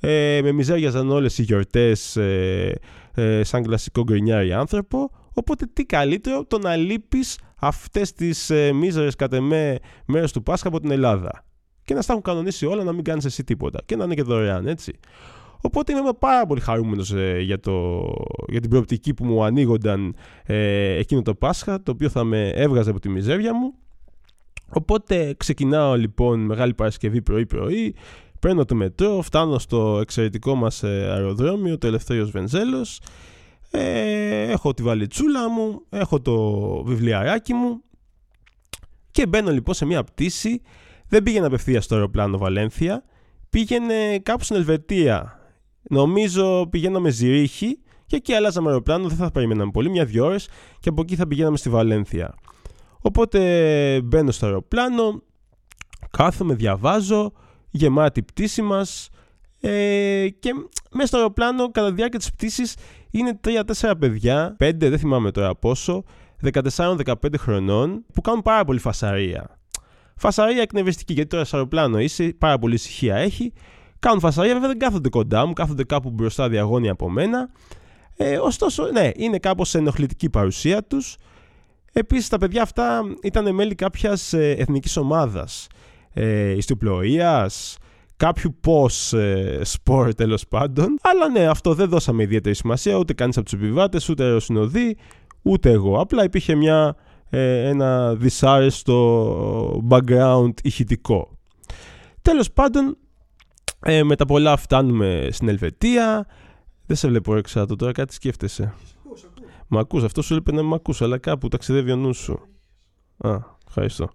Ε, 0.00 0.40
με 0.42 0.52
μιζέριαζαν 0.52 1.10
όλες 1.10 1.38
οι 1.38 1.42
γιορτές 1.42 2.16
ε, 2.16 2.78
ε, 3.14 3.44
σαν 3.44 3.62
κλασικό 3.62 4.02
γκρινιάρι 4.02 4.52
άνθρωπο. 4.52 5.10
Οπότε 5.32 5.66
τι 5.72 5.84
καλύτερο 5.84 6.44
το 6.44 6.58
να 6.58 6.76
λείπεις 6.76 7.38
αυτές 7.60 8.12
τις 8.12 8.50
ε, 8.50 8.72
μίζερες 8.72 9.14
κατ' 9.14 9.32
εμέ 9.32 9.78
μέρες 10.06 10.32
του 10.32 10.42
Πάσχα 10.42 10.68
από 10.68 10.80
την 10.80 10.90
Ελλάδα. 10.90 11.44
Και 11.82 11.94
να 11.94 12.02
στα 12.02 12.12
έχουν 12.12 12.24
κανονίσει 12.24 12.66
όλα, 12.66 12.84
να 12.84 12.92
μην 12.92 13.04
κάνεις 13.04 13.24
εσύ 13.24 13.44
τίποτα. 13.44 13.80
Και 13.84 13.96
να 13.96 14.04
είναι 14.04 14.14
και 14.14 14.22
δωρεάν, 14.22 14.66
έτσι. 14.66 14.98
Οπότε 15.60 15.92
είμαι 15.92 16.12
πάρα 16.18 16.46
πολύ 16.46 16.60
χαρούμενος 16.60 17.12
ε, 17.12 17.38
για, 17.40 17.60
για 18.48 18.60
την 18.60 18.70
προοπτική 18.70 19.14
που 19.14 19.24
μου 19.24 19.44
ανοίγονταν 19.44 20.14
ε, 20.44 20.96
εκείνο 20.98 21.22
το 21.22 21.34
Πάσχα, 21.34 21.82
το 21.82 21.90
οποίο 21.90 22.08
θα 22.08 22.24
με 22.24 22.48
έβγαζε 22.48 22.90
από 22.90 23.00
τη 23.00 23.08
μιζέρια 23.08 23.54
μου 23.54 23.74
Οπότε 24.68 25.34
ξεκινάω 25.36 25.96
λοιπόν 25.96 26.40
Μεγάλη 26.40 26.74
Παρασκευή 26.74 27.22
πρωί-πρωί, 27.22 27.94
παίρνω 28.40 28.64
το 28.64 28.74
μετρό, 28.74 29.22
φτάνω 29.22 29.58
στο 29.58 29.98
εξαιρετικό 30.00 30.54
μας 30.54 30.82
ε, 30.82 31.08
αεροδρόμιο, 31.10 31.78
το 31.78 31.86
Ελευθέριος 31.86 32.30
Βενζέλος, 32.30 33.00
ε, 33.70 34.50
έχω 34.50 34.74
τη 34.74 34.82
βαλιτσούλα 34.82 35.50
μου, 35.50 35.82
έχω 35.90 36.20
το 36.20 36.36
βιβλιαράκι 36.86 37.54
μου 37.54 37.82
και 39.10 39.26
μπαίνω 39.26 39.50
λοιπόν 39.50 39.74
σε 39.74 39.84
μια 39.84 40.04
πτήση, 40.04 40.62
δεν 41.08 41.22
πήγαινε 41.22 41.46
απευθείας 41.46 41.84
στο 41.84 41.94
αεροπλάνο 41.94 42.38
Βαλένθια, 42.38 43.04
πήγαινε 43.50 44.18
κάπου 44.22 44.44
στην 44.44 44.56
Ελβετία. 44.56 45.32
Νομίζω 45.90 46.66
πηγαίναμε 46.70 47.10
Ζηρίχη 47.10 47.78
και 48.06 48.16
εκεί 48.16 48.32
αλλάζαμε 48.32 48.68
αεροπλάνο, 48.68 49.08
δεν 49.08 49.16
θα 49.16 49.30
περιμέναμε 49.30 49.70
πολύ, 49.70 49.90
μια-δυο 49.90 50.24
ώρες 50.24 50.48
και 50.80 50.88
από 50.88 51.02
εκεί 51.02 51.16
θα 51.16 51.26
πηγαίναμε 51.26 51.56
στη 51.56 51.68
Βαλένθια. 51.68 52.34
Οπότε 53.00 54.00
μπαίνω 54.04 54.30
στο 54.30 54.46
αεροπλάνο, 54.46 55.22
κάθομαι, 56.10 56.54
διαβάζω, 56.54 57.32
γεμάτη 57.70 58.22
πτήση 58.22 58.62
μας 58.62 59.10
ε, 59.60 60.28
και 60.38 60.50
μέσα 60.92 61.06
στο 61.06 61.16
αεροπλάνο 61.16 61.70
κατά 61.70 61.88
τη 61.88 61.94
διάρκεια 61.94 62.18
της 62.18 62.32
πτήσης 62.32 62.76
είναι 63.10 63.40
3-4 63.80 63.92
παιδιά, 63.98 64.56
5 64.60 64.70
δεν 64.76 64.98
θυμάμαι 64.98 65.30
τώρα 65.30 65.54
πόσο, 65.54 66.04
14-15 66.52 67.14
χρονών 67.36 68.04
που 68.12 68.20
κάνουν 68.20 68.42
πάρα 68.42 68.64
πολύ 68.64 68.78
φασαρία. 68.78 69.58
Φασαρία 70.16 70.62
εκνευριστική, 70.62 71.12
γιατί 71.12 71.28
τώρα 71.28 71.44
σε 71.44 71.56
αεροπλάνο 71.56 72.00
είσαι, 72.00 72.34
πάρα 72.38 72.58
πολύ 72.58 72.74
ησυχία 72.74 73.16
έχει. 73.16 73.52
Κάνουν 73.98 74.20
φασαρία, 74.20 74.52
βέβαια 74.52 74.68
δεν 74.68 74.78
κάθονται 74.78 75.08
κοντά 75.08 75.46
μου, 75.46 75.52
κάθονται 75.52 75.84
κάπου 75.84 76.10
μπροστά 76.10 76.48
διαγώνια 76.48 76.92
από 76.92 77.10
μένα. 77.10 77.50
Ε, 78.16 78.36
ωστόσο, 78.38 78.90
ναι, 78.90 79.10
είναι 79.16 79.38
κάπως 79.38 79.74
ενοχλητική 79.74 80.24
η 80.24 80.30
παρουσία 80.30 80.84
τους. 80.84 81.16
Επίσης, 81.98 82.28
τα 82.28 82.38
παιδιά 82.38 82.62
αυτά 82.62 83.02
ήταν 83.22 83.54
μέλη 83.54 83.74
κάποιας 83.74 84.32
ε, 84.32 84.50
εθνικής 84.50 84.96
ομάδας. 84.96 85.66
Ε, 86.12 86.50
ιστιοπλοείας, 86.50 87.76
κάποιου 88.16 88.56
πώ 88.60 88.86
ε, 89.12 89.64
σπορ 89.64 90.14
τέλος 90.14 90.46
πάντων. 90.48 90.98
Αλλά 91.02 91.28
ναι, 91.28 91.46
αυτό 91.46 91.74
δεν 91.74 91.88
δώσαμε 91.88 92.22
ιδιαίτερη 92.22 92.54
σημασία 92.54 92.96
ούτε 92.96 93.12
κανείς 93.12 93.36
από 93.36 93.44
τους 93.44 93.60
επιβάτες, 93.60 94.08
ούτε 94.08 94.24
αεροσυνοδοί, 94.24 94.96
ούτε 95.42 95.70
εγώ. 95.70 96.00
Απλά 96.00 96.24
υπήρχε 96.24 96.54
μια, 96.54 96.96
ε, 97.30 97.68
ένα 97.68 98.14
δυσάρεστο 98.14 99.82
background 99.88 100.52
ηχητικό. 100.62 101.38
Τέλος 102.22 102.52
πάντων, 102.52 102.96
ε, 103.80 104.02
με 104.02 104.16
τα 104.16 104.24
πολλά 104.24 104.56
φτάνουμε 104.56 105.28
στην 105.30 105.48
Ελβετία. 105.48 106.26
Δεν 106.86 106.96
σε 106.96 107.08
βλέπω 107.08 107.36
έξω 107.36 107.66
τώρα, 107.66 107.92
κάτι 107.92 108.14
σκέφτεσαι. 108.14 108.74
Μ' 109.68 109.78
ακούς, 109.78 110.04
αυτό 110.04 110.22
σου 110.22 110.34
είπε 110.34 110.52
να 110.52 110.62
μ' 110.62 110.74
ακούς, 110.74 111.02
αλλά 111.02 111.18
κάπου 111.18 111.48
ταξιδεύει 111.48 111.92
ο 111.92 111.96
νους 111.96 112.18
σου. 112.18 112.40
Α, 113.18 113.38
ευχαριστώ. 113.68 114.10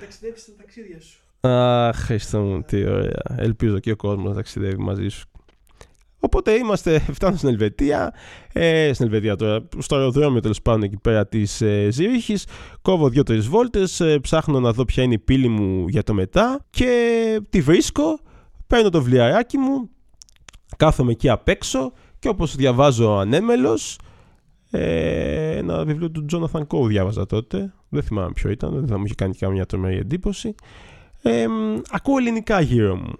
Ταξιδεύεις 0.00 0.42
στα 0.42 0.52
ταξίδια 0.56 1.00
σου. 1.00 1.18
Αχ, 1.40 1.96
Χριστό 1.96 2.40
μου, 2.40 2.62
τι 2.62 2.86
ωραία. 2.86 3.22
Ελπίζω 3.36 3.78
και 3.78 3.90
ο 3.90 3.96
κόσμος 3.96 4.28
να 4.28 4.34
ταξιδεύει 4.34 4.78
μαζί 4.78 5.08
σου. 5.08 5.28
Οπότε 6.20 6.52
είμαστε, 6.52 6.98
φτάνω 7.16 7.36
στην 7.36 7.48
Ελβετία, 7.48 8.14
ε, 8.52 8.90
στην 8.92 9.06
Ελβετία 9.06 9.36
τώρα, 9.36 9.68
στο 9.78 9.96
αεροδρόμιο 9.96 10.40
τέλος 10.40 10.62
πάντων 10.62 10.82
εκεί 10.82 10.96
πέρα 10.96 11.26
της 11.26 11.60
ε, 11.60 11.88
Ζήριχη. 11.90 12.36
Κόβω 12.82 13.08
δύο-τρεις 13.08 13.46
βόλτες, 13.46 14.00
ε, 14.00 14.18
ψάχνω 14.18 14.60
να 14.60 14.72
δω 14.72 14.84
ποια 14.84 15.02
είναι 15.02 15.14
η 15.14 15.18
πύλη 15.18 15.48
μου 15.48 15.88
για 15.88 16.02
το 16.02 16.14
μετά 16.14 16.66
και 16.70 17.40
τη 17.50 17.60
βρίσκω. 17.60 18.18
Παίρνω 18.66 18.90
το 18.90 19.02
βιβλιαράκι 19.02 19.58
μου, 19.58 19.90
κάθομαι 20.76 21.12
εκεί 21.12 21.28
απ' 21.28 21.48
έξω 21.48 21.92
και 22.18 22.28
όπως 22.28 22.56
διαβάζω 22.56 23.10
ανέμελος, 23.10 23.98
ε, 24.70 25.56
ένα 25.56 25.84
βιβλίο 25.84 26.10
του 26.10 26.24
Jonathan 26.32 26.66
Coe 26.66 26.86
διάβαζα 26.86 27.26
τότε, 27.26 27.72
δεν 27.88 28.02
θυμάμαι 28.02 28.32
ποιο 28.32 28.50
ήταν, 28.50 28.70
δεν 28.70 28.86
θα 28.86 28.98
μου 28.98 29.04
είχε 29.04 29.14
κάνει 29.14 29.34
καμιά 29.34 29.66
τρομερή 29.66 29.96
εντύπωση. 29.96 30.54
Ε, 31.22 31.46
ακούω 31.90 32.18
ελληνικά 32.18 32.60
γύρω 32.60 32.96
μου. 32.96 33.12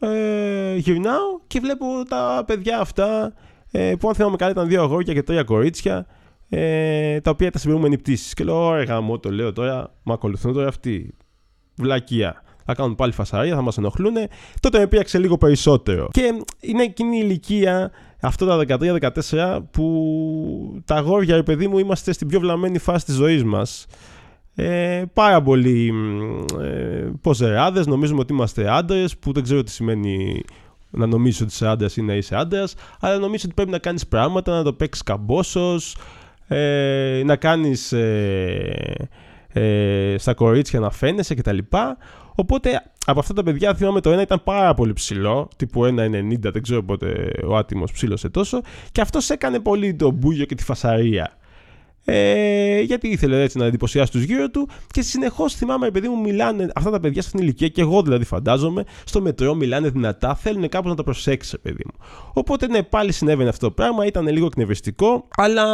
Ε, 0.00 0.76
γυρνάω 0.76 1.40
και 1.46 1.60
βλέπω 1.60 1.86
τα 2.08 2.44
παιδιά 2.46 2.80
αυτά 2.80 3.32
ε, 3.70 3.94
που 3.98 4.08
αν 4.08 4.14
θυμάμαι 4.14 4.36
καλά 4.36 4.50
ήταν 4.50 4.68
δύο 4.68 4.82
αγόρια 4.82 5.14
και 5.14 5.22
τρία 5.22 5.42
κορίτσια 5.42 6.06
ε, 6.48 7.20
τα 7.20 7.30
οποία 7.30 7.46
ήταν 7.46 7.60
στην 7.60 7.70
προηγούμενη 7.70 7.98
πτήση. 7.98 8.34
Και 8.34 8.44
λέω: 8.44 8.66
Ωραία, 8.66 8.84
γάμο, 8.84 9.18
το 9.18 9.30
λέω 9.30 9.52
τώρα, 9.52 9.94
με 10.02 10.12
ακολουθούν 10.12 10.52
τώρα 10.52 10.68
αυτοί. 10.68 11.14
Βλακεία. 11.76 12.42
Θα 12.64 12.74
κάνουν 12.74 12.94
πάλι 12.94 13.12
φασαρία, 13.12 13.54
θα 13.54 13.62
μας 13.62 13.78
ενοχλούν. 13.78 14.14
Τότε 14.60 14.78
με 14.78 14.86
πήραξε 14.86 15.18
λίγο 15.18 15.38
περισσότερο. 15.38 16.08
Και 16.12 16.42
είναι 16.60 16.82
εκείνη 16.82 17.16
η 17.16 17.20
ηλικία, 17.22 17.90
αυτό 18.20 18.46
τα 18.46 18.78
13-14, 19.30 19.58
που 19.70 20.82
τα 20.84 20.94
αγόρια, 20.94 21.36
ρε 21.36 21.42
παιδί 21.42 21.68
μου, 21.68 21.78
είμαστε 21.78 22.12
στην 22.12 22.28
πιο 22.28 22.40
βλαμμένη 22.40 22.78
φάση 22.78 23.04
της 23.04 23.14
ζωής 23.14 23.44
μας. 23.44 23.86
Ε, 24.54 25.02
πάρα 25.12 25.42
πολλοί 25.42 25.92
ε, 26.60 27.10
ποζεράδες, 27.20 27.86
νομίζουμε 27.86 28.20
ότι 28.20 28.32
είμαστε 28.32 28.70
άντρες, 28.70 29.18
που 29.18 29.32
δεν 29.32 29.42
ξέρω 29.42 29.62
τι 29.62 29.70
σημαίνει 29.70 30.42
να 30.90 31.06
νομίζεις 31.06 31.40
ότι 31.40 31.50
είσαι 31.52 31.66
άντρας 31.68 31.96
ή 31.96 32.02
να 32.02 32.14
είσαι 32.14 32.36
άντρας, 32.36 32.74
αλλά 33.00 33.18
νομίζω 33.18 33.42
ότι 33.44 33.54
πρέπει 33.54 33.70
να 33.70 33.78
κάνεις 33.78 34.06
πράγματα, 34.06 34.52
να 34.52 34.62
το 34.62 34.72
παίξεις 34.72 35.02
καμπόσος, 35.02 35.96
ε, 36.46 37.22
να 37.24 37.36
κάνεις 37.36 37.92
ε, 37.92 39.08
ε, 39.52 40.14
στα 40.18 40.34
κορίτσια 40.34 40.80
να 40.80 40.90
φαίνεσαι 40.90 41.34
κτλ. 41.34 41.58
Οπότε 42.40 42.82
από 43.06 43.18
αυτά 43.18 43.34
τα 43.34 43.42
παιδιά 43.42 43.74
θυμάμαι 43.74 44.00
το 44.00 44.10
ένα 44.10 44.22
ήταν 44.22 44.40
πάρα 44.44 44.74
πολύ 44.74 44.92
ψηλό, 44.92 45.48
τύπου 45.56 45.84
1,90, 45.84 45.90
δεν 46.40 46.62
ξέρω 46.62 46.82
πότε 46.82 47.30
ο 47.46 47.56
άτιμος 47.56 47.92
ψήλωσε 47.92 48.28
τόσο, 48.28 48.60
και 48.92 49.00
αυτός 49.00 49.30
έκανε 49.30 49.60
πολύ 49.60 49.94
το 49.94 50.10
μπούγιο 50.10 50.44
και 50.44 50.54
τη 50.54 50.64
φασαρία 50.64 51.38
ε, 52.10 52.80
γιατί 52.80 53.08
ήθελε 53.08 53.42
έτσι 53.42 53.58
να 53.58 53.64
εντυπωσιάσει 53.64 54.12
τους 54.12 54.22
γύρω 54.22 54.50
του 54.50 54.68
και 54.90 55.02
συνεχώς 55.02 55.54
θυμάμαι, 55.54 55.86
επειδή 55.86 56.08
μου 56.08 56.20
μιλάνε 56.20 56.68
αυτά 56.74 56.90
τα 56.90 57.00
παιδιά 57.00 57.22
στην 57.22 57.40
ηλικία 57.40 57.68
και 57.68 57.80
εγώ 57.80 58.02
δηλαδή 58.02 58.24
φαντάζομαι, 58.24 58.84
στο 59.04 59.20
μετρό 59.20 59.54
μιλάνε 59.54 59.88
δυνατά, 59.88 60.34
θέλουν 60.34 60.68
κάπως 60.68 60.90
να 60.90 60.96
τα 60.96 61.02
προσέξει, 61.02 61.58
παιδί 61.58 61.82
μου. 61.84 62.04
Οπότε 62.32 62.66
ναι, 62.66 62.82
πάλι 62.82 63.12
συνέβαινε 63.12 63.48
αυτό 63.48 63.66
το 63.66 63.72
πράγμα, 63.72 64.06
ήταν 64.06 64.28
λίγο 64.28 64.46
εκνευριστικό, 64.46 65.28
αλλά 65.36 65.64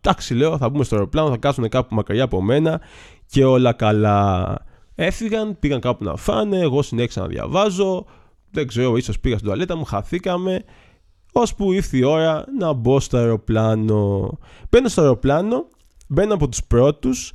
εντάξει, 0.00 0.34
λέω, 0.34 0.58
θα 0.58 0.68
μπούμε 0.68 0.84
στο 0.84 0.94
αεροπλάνο, 0.94 1.30
θα 1.30 1.36
κάτσουν 1.36 1.68
κάπου 1.68 1.94
μακριά 1.94 2.24
από 2.24 2.42
μένα 2.42 2.80
και 3.26 3.44
όλα 3.44 3.72
καλά. 3.72 4.58
Έφυγαν, 4.94 5.58
πήγαν 5.58 5.80
κάπου 5.80 6.04
να 6.04 6.16
φάνε, 6.16 6.58
εγώ 6.58 6.82
συνέχισα 6.82 7.20
να 7.20 7.26
διαβάζω. 7.26 8.04
Δεν 8.50 8.66
ξέρω, 8.66 8.96
ίσως 8.96 9.20
πήγα 9.20 9.34
στην 9.34 9.46
τουαλέτα 9.46 9.76
μου, 9.76 9.84
χαθήκαμε 9.84 10.64
ώσπου 11.36 11.72
ήρθε 11.72 11.96
η 11.96 12.02
ώρα 12.02 12.44
να 12.58 12.72
μπω 12.72 13.00
στο 13.00 13.16
αεροπλάνο. 13.16 14.30
Μπαίνω 14.70 14.88
στο 14.88 15.00
αεροπλάνο, 15.00 15.66
μπαίνω 16.08 16.34
από 16.34 16.48
τους 16.48 16.64
πρώτους 16.64 17.32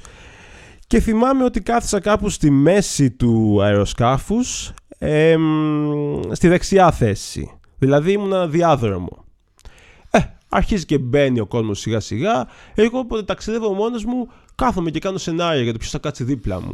και 0.88 1.00
θυμάμαι 1.00 1.44
ότι 1.44 1.62
κάθισα 1.62 2.00
κάπου 2.00 2.30
στη 2.30 2.50
μέση 2.50 3.12
του 3.12 3.62
αεροσκάφους 3.62 4.74
στη 6.32 6.48
δεξιά 6.48 6.92
θέση. 6.92 7.52
Δηλαδή 7.78 8.12
ήμουν 8.12 8.52
διάδρομο. 8.52 9.26
Ε, 10.12 10.20
αρχίζει 10.50 10.86
και 10.86 10.98
μπαίνει 10.98 11.40
ο 11.40 11.46
κόσμος 11.46 11.80
σιγά 11.80 12.00
σιγά. 12.00 12.48
Εγώ 12.76 13.00
όποτε 13.00 13.24
ταξιδεύω 13.24 13.74
μόνος 13.74 14.06
μου 14.06 14.30
κάθομαι 14.56 14.90
και 14.92 15.00
κάνω 15.00 15.18
σενάρια 15.18 15.62
για 15.62 15.72
το 15.72 15.78
ποιος 15.78 15.92
θα 15.92 15.98
κάτσει 15.98 16.24
δίπλα 16.24 16.62
μου. 16.62 16.74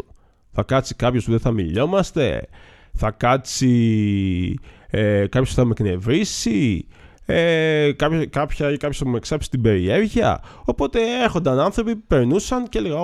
Θα 0.56 0.64
κάτσει 0.64 0.96
κάποιος 0.96 1.24
που 1.24 1.32
δεν 1.32 1.40
θα 1.40 1.52
μιλιόμαστε; 1.52 2.48
Θα 2.94 3.12
κάτσει 3.12 4.56
ε, 4.90 5.28
κάποιος 5.28 5.50
που 5.50 5.56
θα 5.56 5.66
με 5.66 5.72
εκνευρίσει; 5.72 6.88
Ε, 7.26 7.92
κάποια, 7.96 8.26
κάποια 8.26 8.72
ή 8.72 8.78
κάποιος 8.78 8.98
θα 8.98 9.08
μου 9.08 9.16
εξάψει 9.16 9.50
την 9.50 9.62
περιέργεια; 9.62 10.42
Οπότε 10.66 11.00
έρχονταν 11.24 11.60
άνθρωποι, 11.60 11.96
περνούσαν 11.96 12.70
και 12.70 12.78
έλεγα: 12.78 12.98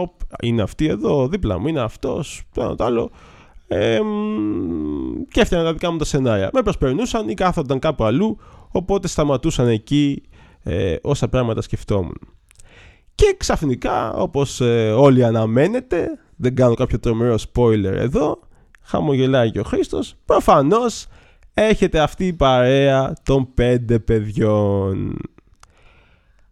Είναι 0.44 0.62
αυτή 0.62 0.86
εδώ 0.86 1.28
δίπλα 1.28 1.60
μου, 1.60 1.68
είναι 1.68 1.82
αυτός, 1.82 2.44
το 2.54 2.76
το 2.76 2.84
άλλο. 2.84 3.12
Ε, 3.68 4.00
και 5.32 5.42
έφτιανα 5.42 5.64
τα 5.64 5.74
δικά 5.74 5.92
μου 5.92 5.98
τα 5.98 6.06
σενάρια. 6.06 6.50
Με 6.54 6.62
προσπερνούσαν 6.62 7.30
ή 7.30 7.34
κάθονταν 7.34 7.80
κάπου 7.80 8.04
αλλού, 8.04 8.38
οπότε 8.72 9.08
σταματούσαν 9.08 9.68
εκεί 9.68 10.24
ε, 10.64 10.96
όσα 11.02 11.28
πράγματα 11.28 11.62
σκεφτόμουν. 11.62 12.18
Και 13.16 13.36
ξαφνικά, 13.38 14.14
όπως 14.14 14.62
ε, 14.62 14.92
όλοι 14.92 15.24
αναμένετε, 15.26 16.08
δεν 16.42 16.56
κάνω 16.56 16.74
κάποιο 16.74 17.00
τρομερό 17.00 17.38
spoiler 17.54 17.94
εδώ, 17.94 18.40
χαμογελάει 18.82 19.52
και 19.52 19.60
ο 19.60 19.64
Χρήστος, 19.64 20.16
προφανώς 20.26 21.08
έχετε 21.54 22.00
αυτή 22.00 22.28
η 22.28 22.34
παρέα 22.34 23.14
των 23.24 23.54
πέντε 23.54 24.00
παιδιών. 24.00 25.18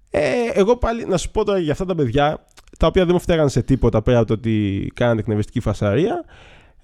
Ε, 0.09 0.21
εγώ 0.53 0.77
πάλι 0.77 1.05
να 1.05 1.17
σου 1.17 1.31
πω 1.31 1.45
τώρα 1.45 1.59
για 1.59 1.71
αυτά 1.71 1.85
τα 1.85 1.95
παιδιά, 1.95 2.45
τα 2.79 2.87
οποία 2.87 3.05
δεν 3.05 3.13
μου 3.13 3.21
φταίγανε 3.21 3.49
σε 3.49 3.61
τίποτα 3.61 4.01
πέρα 4.01 4.17
από 4.17 4.27
το 4.27 4.33
ότι 4.33 4.91
κάνανε 4.95 5.19
εκνευριστική 5.19 5.59
φασαρία. 5.59 6.25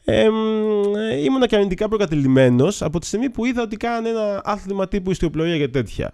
Ε, 0.06 0.28
ήμουν 1.24 1.42
και 1.48 1.56
αρνητικά 1.56 1.88
προκατελημένος 1.88 2.82
από 2.82 3.00
τη 3.00 3.06
στιγμή 3.06 3.30
που 3.30 3.46
είδα 3.46 3.62
ότι 3.62 3.78
κάνανε 3.78 4.10
ένα 4.10 4.42
άθλημα 4.44 4.88
τύπου 4.88 5.12
ιστιοπλοεία 5.12 5.58
και 5.58 5.68
τέτοια. 5.68 6.12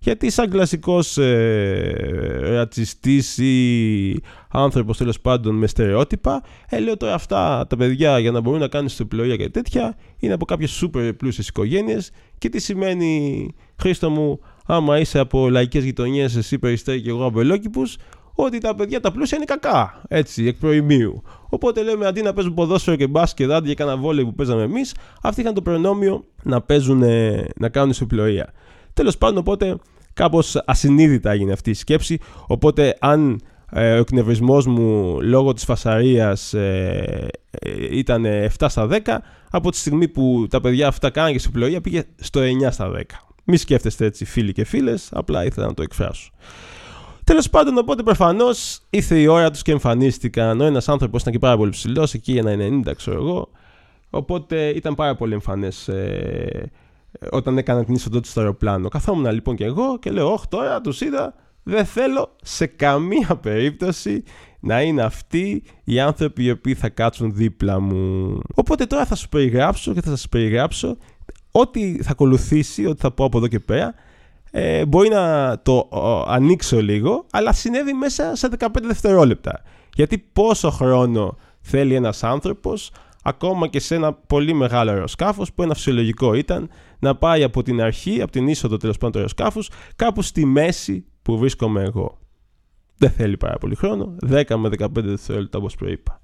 Γιατί 0.00 0.30
σαν 0.30 0.50
κλασικός 0.50 1.18
ε, 1.18 2.38
ρατσιστής 2.42 3.38
ή 3.38 4.22
άνθρωπος 4.50 4.96
τέλος 4.96 5.20
πάντων 5.20 5.54
με 5.54 5.66
στερεότυπα, 5.66 6.42
ε, 6.68 6.80
λέω 6.80 6.96
τώρα 6.96 7.14
αυτά 7.14 7.66
τα 7.68 7.76
παιδιά 7.76 8.18
για 8.18 8.30
να 8.30 8.40
μπορούν 8.40 8.60
να 8.60 8.68
κάνουν 8.68 8.86
ιστοπλοεία 8.86 9.36
και 9.36 9.48
τέτοια 9.48 9.96
είναι 10.18 10.32
από 10.32 10.44
κάποιες 10.44 10.70
σούπερ 10.70 11.12
πλούσιες 11.12 11.48
οικογένειες 11.48 12.10
και 12.38 12.48
τι 12.48 12.60
σημαίνει 12.60 13.54
Χρήστο 13.80 14.10
μου 14.10 14.40
άμα 14.66 14.98
είσαι 14.98 15.18
από 15.18 15.48
λαϊκές 15.48 15.84
γειτονιές 15.84 16.36
εσύ 16.36 16.58
περιστέρι 16.58 17.02
και 17.02 17.08
εγώ 17.08 17.24
από 17.24 17.40
ελόκηπους 17.40 17.96
ότι 18.34 18.58
τα 18.58 18.74
παιδιά 18.74 19.00
τα 19.00 19.12
πλούσια 19.12 19.36
είναι 19.36 19.46
κακά, 19.46 20.02
έτσι, 20.08 20.46
εκ 20.46 20.56
προημίου. 20.58 21.22
Οπότε 21.48 21.82
λέμε 21.82 22.06
αντί 22.06 22.22
να 22.22 22.32
παίζουν 22.32 22.54
ποδόσφαιρο 22.54 22.96
και 22.96 23.06
μπάσκετ, 23.06 23.50
αντί 23.50 23.66
για 23.66 23.74
κανένα 23.74 23.96
βόλεϊ 23.96 24.24
που 24.24 24.34
παίζαμε 24.34 24.62
εμείς, 24.62 24.94
αυτοί 25.22 25.40
είχαν 25.40 25.54
το 25.54 25.62
προνόμιο 25.62 26.24
να 26.42 26.60
παίζουν, 26.60 27.02
να 27.56 27.68
κάνουν 27.68 27.90
ιστοπλοεία. 27.90 28.52
Τέλος 28.98 29.18
πάντων, 29.18 29.38
οπότε 29.38 29.76
κάπως 30.14 30.62
ασυνείδητα 30.64 31.30
έγινε 31.30 31.52
αυτή 31.52 31.70
η 31.70 31.74
σκέψη. 31.74 32.18
Οπότε, 32.46 32.96
αν 33.00 33.40
ε, 33.70 33.92
ο 33.92 33.96
εκνευρισμός 33.96 34.66
μου 34.66 35.18
λόγω 35.20 35.52
της 35.52 35.64
φασαρίας 35.64 36.54
ε, 36.54 37.28
ε, 37.50 37.96
ήταν 37.96 38.24
7 38.58 38.66
στα 38.68 38.88
10 38.90 38.98
από 39.50 39.70
τη 39.70 39.76
στιγμή 39.76 40.08
που 40.08 40.46
τα 40.50 40.60
παιδιά 40.60 40.88
αυτά 40.88 41.10
κάνανε 41.10 41.32
και 41.32 41.38
συμπλοεία 41.38 41.80
πήγε 41.80 42.04
στο 42.16 42.40
9 42.40 42.44
στα 42.70 42.90
10 42.94 43.00
μη 43.44 43.56
σκέφτεστε 43.56 44.04
έτσι 44.04 44.24
φίλοι 44.24 44.52
και 44.52 44.64
φίλες 44.64 45.08
απλά 45.12 45.44
ήθελα 45.44 45.66
να 45.66 45.74
το 45.74 45.82
εκφράσω 45.82 46.30
Τέλος 47.24 47.50
πάντων, 47.50 47.78
οπότε 47.78 48.02
προφανώς 48.02 48.80
ήρθε 48.90 49.18
η 49.18 49.26
ώρα 49.26 49.50
τους 49.50 49.62
και 49.62 49.72
εμφανίστηκαν. 49.72 50.60
Ο 50.60 50.64
ένας 50.64 50.88
άνθρωπος 50.88 51.20
ήταν 51.20 51.32
και 51.32 51.38
πάρα 51.38 51.56
πολύ 51.56 51.70
ψηλός, 51.70 52.14
εκεί 52.14 52.36
ένα 52.36 52.54
90, 52.86 52.94
ξέρω 52.96 53.16
εγώ. 53.16 53.48
Οπότε 54.10 54.68
ήταν 54.68 54.94
πάρα 54.94 55.16
πολύ 55.16 55.32
εμφανές 55.32 55.88
όταν 57.30 57.58
έκανα 57.58 57.84
την 57.84 57.94
είσοδο 57.94 58.20
του 58.20 58.28
στο 58.28 58.40
αεροπλάνο. 58.40 58.88
Καθόμουν 58.88 59.32
λοιπόν 59.32 59.56
και 59.56 59.64
εγώ 59.64 59.98
και 59.98 60.10
λέω: 60.10 60.32
Όχι, 60.32 60.48
τώρα 60.48 60.80
τους 60.80 61.00
είδα, 61.00 61.34
δεν 61.62 61.84
θέλω 61.84 62.36
σε 62.42 62.66
καμία 62.66 63.38
περίπτωση 63.42 64.22
να 64.60 64.82
είναι 64.82 65.02
αυτοί 65.02 65.62
οι 65.84 66.00
άνθρωποι 66.00 66.44
οι 66.44 66.50
οποίοι 66.50 66.74
θα 66.74 66.88
κάτσουν 66.88 67.34
δίπλα 67.34 67.80
μου. 67.80 68.38
Οπότε 68.54 68.86
τώρα 68.86 69.04
θα 69.04 69.14
σου 69.14 69.28
περιγράψω 69.28 69.92
και 69.92 70.00
θα 70.00 70.10
σας 70.10 70.28
περιγράψω 70.28 70.96
ό,τι 71.50 72.02
θα 72.02 72.10
ακολουθήσει, 72.10 72.86
ό,τι 72.86 73.00
θα 73.00 73.10
πω 73.10 73.24
από 73.24 73.38
εδώ 73.38 73.46
και 73.46 73.60
πέρα. 73.60 73.94
Ε, 74.50 74.86
μπορεί 74.86 75.08
να 75.08 75.58
το 75.62 75.88
ανοίξω 76.26 76.80
λίγο, 76.80 77.26
αλλά 77.30 77.52
συνέβη 77.52 77.92
μέσα 77.92 78.36
σε 78.36 78.48
15 78.58 78.66
δευτερόλεπτα. 78.82 79.62
Γιατί 79.94 80.18
πόσο 80.32 80.70
χρόνο 80.70 81.36
θέλει 81.60 81.94
ένας 81.94 82.24
άνθρωπος, 82.24 82.90
ακόμα 83.28 83.66
και 83.66 83.80
σε 83.80 83.94
ένα 83.94 84.12
πολύ 84.12 84.52
μεγάλο 84.52 84.90
αεροσκάφος, 84.90 85.52
που 85.52 85.62
ένα 85.62 85.74
φυσιολογικό 85.74 86.34
ήταν 86.34 86.70
να 86.98 87.16
πάει 87.16 87.42
από 87.42 87.62
την 87.62 87.82
αρχή, 87.82 88.22
από 88.22 88.32
την 88.32 88.48
είσοδο 88.48 88.76
τέλος 88.76 88.96
πάντων 88.96 89.12
του 89.12 89.18
αεροσκάφους, 89.18 89.70
κάπου 89.96 90.22
στη 90.22 90.44
μέση 90.44 91.04
που 91.22 91.38
βρίσκομαι 91.38 91.82
εγώ. 91.82 92.18
Δεν 92.96 93.10
θέλει 93.10 93.36
πάρα 93.36 93.58
πολύ 93.58 93.74
χρόνο, 93.74 94.16
10 94.26 94.56
με 94.56 94.68
15 94.78 94.86
δευτερόλεπτα 94.92 95.58
όπως 95.58 95.74
προείπα. 95.74 96.20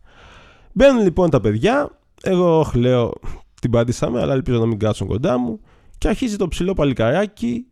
Μπαίνουν 0.72 1.02
λοιπόν 1.02 1.30
τα 1.30 1.40
παιδιά, 1.40 1.98
εγώ 2.22 2.70
λέω 2.74 3.12
την 3.60 3.70
πατήσαμε, 3.70 4.20
αλλά 4.20 4.32
ελπίζω 4.32 4.58
να 4.58 4.66
μην 4.66 4.78
κάτσουν 4.78 5.06
κοντά 5.06 5.38
μου, 5.38 5.60
και 5.98 6.08
αρχίζει 6.08 6.36
το 6.36 6.48
ψηλό 6.48 6.72
παλικαράκι 6.72 7.66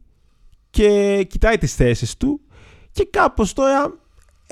και 0.70 1.22
κοιτάει 1.28 1.58
τις 1.58 1.74
θέσεις 1.74 2.16
του 2.16 2.40
και 2.92 3.08
κάπως 3.10 3.52
τώρα 3.52 4.01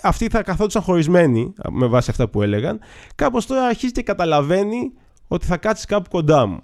αυτοί 0.02 0.28
θα 0.28 0.42
καθόντουσαν 0.42 0.82
χωρισμένοι 0.82 1.52
με 1.70 1.86
βάση 1.86 2.10
αυτά 2.10 2.28
που 2.28 2.42
έλεγαν 2.42 2.80
κάπως 3.14 3.46
τώρα 3.46 3.66
αρχίζει 3.66 3.92
και 3.92 4.02
καταλαβαίνει 4.02 4.92
ότι 5.28 5.46
θα 5.46 5.56
κάτσεις 5.56 5.84
κάπου 5.84 6.10
κοντά 6.10 6.46
μου. 6.46 6.60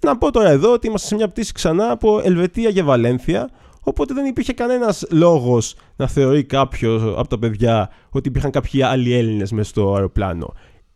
Να 0.00 0.18
πω 0.18 0.30
τώρα 0.30 0.48
εδώ 0.48 0.72
ότι 0.72 0.86
είμαστε 0.86 1.06
σε 1.06 1.14
μια 1.14 1.28
πτήση 1.28 1.52
ξανά 1.52 1.90
από 1.90 2.20
Ελβετία 2.24 2.68
για 2.68 2.84
Βαλένθια 2.84 3.48
Οπότε 3.88 4.14
δεν 4.14 4.24
υπήρχε 4.24 4.52
κανένας 4.52 5.04
λόγος 5.10 5.74
να 5.96 6.06
θεωρεί 6.06 6.44
κάποιος 6.44 7.02
από 7.02 7.28
τα 7.28 7.38
παιδιά 7.38 7.90
ότι 8.10 8.28
υπήρχαν 8.28 8.50
κάποιοι 8.50 8.82
άλλοι 8.82 9.14
Έλληνες 9.14 9.52
μέσα 9.52 9.68
στο 9.68 9.94
αεροπλάνο. 9.94 10.52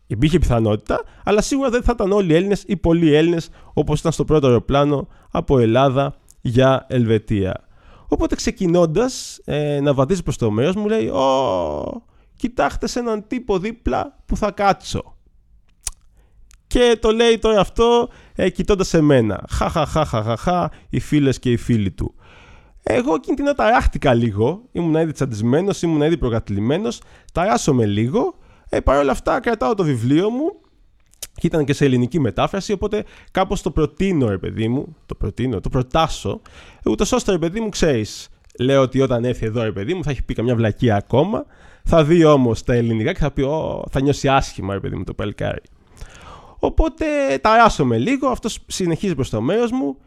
Υπήρχε 0.07 0.39
πιθανότητα, 0.39 1.03
αλλά 1.23 1.41
σίγουρα 1.41 1.69
δεν 1.69 1.83
θα 1.83 1.91
ήταν 1.95 2.11
όλοι 2.11 2.33
Έλληνες 2.33 2.63
ή 2.67 2.77
πολλοί 2.77 3.13
Έλληνες 3.13 3.49
όπως 3.73 3.99
ήταν 3.99 4.11
στο 4.11 4.25
πρώτο 4.25 4.47
αεροπλάνο 4.47 5.07
από 5.31 5.59
Ελλάδα 5.59 6.15
για 6.41 6.85
Ελβετία. 6.89 7.53
Οπότε 8.13 8.35
ξεκινώντας 8.35 9.39
ε, 9.45 9.79
να 9.79 9.93
βαδίζει 9.93 10.23
προς 10.23 10.37
το 10.37 10.51
μέρος 10.51 10.75
μου, 10.75 10.87
λέει: 10.87 11.07
Ω, 11.07 12.03
κοιτάξτε 12.35 12.87
σε 12.87 12.99
έναν 12.99 13.27
τύπο 13.27 13.59
δίπλα 13.59 14.19
που 14.25 14.37
θα 14.37 14.51
κάτσω. 14.51 15.17
Και 16.67 16.97
το 17.01 17.11
λέει 17.11 17.39
τώρα 17.39 17.59
αυτό 17.59 18.09
ε, 18.35 18.49
κοιτώντας 18.49 18.87
σε 18.87 19.01
μένα. 19.01 19.45
Χαχαχαχαχαχα, 19.49 20.71
οι 20.89 20.99
φίλες 20.99 21.39
και 21.39 21.51
οι 21.51 21.57
φίλοι 21.57 21.91
του. 21.91 22.15
Εγώ 22.83 23.13
εκείνη 23.13 23.35
την 23.35 23.55
ταράχτηκα 23.55 24.13
λίγο. 24.13 24.61
Ήμουν 24.71 24.95
ήδη 24.95 25.11
τσαντισμένος, 25.11 25.81
ήμουν 25.81 26.01
ήδη 26.01 26.17
προκατηλημένος. 26.17 27.01
Ταράσομαι 27.33 27.85
λίγο. 27.85 28.37
Ε, 28.69 28.79
Παρ' 28.79 28.97
όλα 28.97 29.11
αυτά, 29.11 29.39
κρατάω 29.39 29.75
το 29.75 29.83
βιβλίο 29.83 30.29
μου 30.29 30.51
και 31.43 31.49
ήταν 31.49 31.65
και 31.65 31.73
σε 31.73 31.85
ελληνική 31.85 32.19
μετάφραση, 32.19 32.71
οπότε 32.71 33.03
κάπως 33.31 33.61
το 33.61 33.71
προτείνω, 33.71 34.29
ρε 34.29 34.37
παιδί 34.37 34.67
μου, 34.67 34.95
το 35.05 35.15
προτείνω, 35.15 35.59
το 35.59 35.69
προτάσω, 35.69 36.41
ούτως 36.85 37.11
ώστε, 37.11 37.31
ρε 37.31 37.37
παιδί 37.37 37.59
μου, 37.59 37.69
ξέρεις, 37.69 38.29
λέω 38.59 38.81
ότι 38.81 39.01
όταν 39.01 39.25
έρθει 39.25 39.45
εδώ, 39.45 39.63
ρε 39.63 39.71
παιδί 39.71 39.93
μου, 39.93 40.03
θα 40.03 40.11
έχει 40.11 40.23
πει 40.23 40.33
καμιά 40.33 40.55
βλακία 40.55 40.95
ακόμα, 40.95 41.45
θα 41.83 42.03
δει 42.03 42.23
όμως 42.23 42.63
τα 42.63 42.73
ελληνικά 42.73 43.13
και 43.13 43.19
θα 43.19 43.31
πει, 43.31 43.41
Ω, 43.41 43.85
θα 43.91 44.01
νιώσει 44.01 44.27
άσχημα, 44.27 44.73
ρε 44.73 44.79
παιδί 44.79 44.95
μου, 44.95 45.03
το 45.03 45.13
παλικάρι. 45.13 45.61
Οπότε 46.59 47.05
ταράσομαι 47.41 47.97
λίγο, 47.97 48.27
αυτός 48.27 48.59
συνεχίζει 48.67 49.15
προς 49.15 49.29
το 49.29 49.41
μέρος 49.41 49.71
μου 49.71 49.97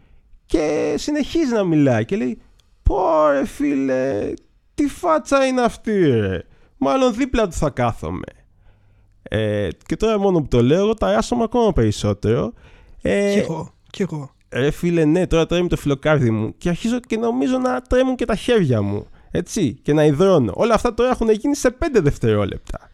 και 0.47 0.95
συνεχίζει 0.99 1.53
να 1.53 1.65
μιλάει 1.65 2.05
και 2.05 2.17
λέει 2.17 2.39
«Πω 2.83 3.29
ρε 3.31 3.47
φίλε, 3.47 4.33
τι 4.75 4.89
φάτσα 4.89 5.47
είναι 5.47 5.63
αυτή 5.63 6.07
ρε, 6.07 6.43
μάλλον 6.77 7.15
δίπλα 7.15 7.47
του 7.47 7.55
θα 7.55 7.71
κάθομαι». 7.71 8.46
Ε, 9.29 9.69
και 9.87 9.97
τώρα 9.97 10.19
μόνο 10.19 10.41
που 10.41 10.49
το 10.49 10.63
λέω, 10.63 10.79
εγώ 10.79 10.95
ταράσομαι 10.95 11.43
ακόμα 11.43 11.73
περισσότερο. 11.73 12.53
Ε, 13.03 13.33
κι 13.33 13.39
εγώ, 13.39 13.73
κι 13.91 14.03
εγώ. 14.03 14.31
Ρε 14.51 14.71
φίλε, 14.71 15.05
ναι, 15.05 15.27
τώρα 15.27 15.47
τρέμει 15.47 15.69
το 15.69 15.77
φιλοκάρδι 15.77 16.31
μου 16.31 16.55
και 16.59 16.69
αρχίζω 16.69 17.01
και 17.01 17.17
νομίζω 17.17 17.59
να 17.59 17.81
τρέμουν 17.81 18.15
και 18.15 18.25
τα 18.25 18.35
χέρια 18.35 18.83
μου. 18.83 19.07
Έτσι, 19.31 19.75
και 19.83 19.93
να 19.93 20.05
υδρώνω. 20.05 20.53
Όλα 20.57 20.75
αυτά 20.75 20.95
τώρα 20.95 21.11
έχουν 21.11 21.31
γίνει 21.31 21.57
σε 21.57 21.77
5 21.79 21.87
δευτερόλεπτα. 21.93 22.91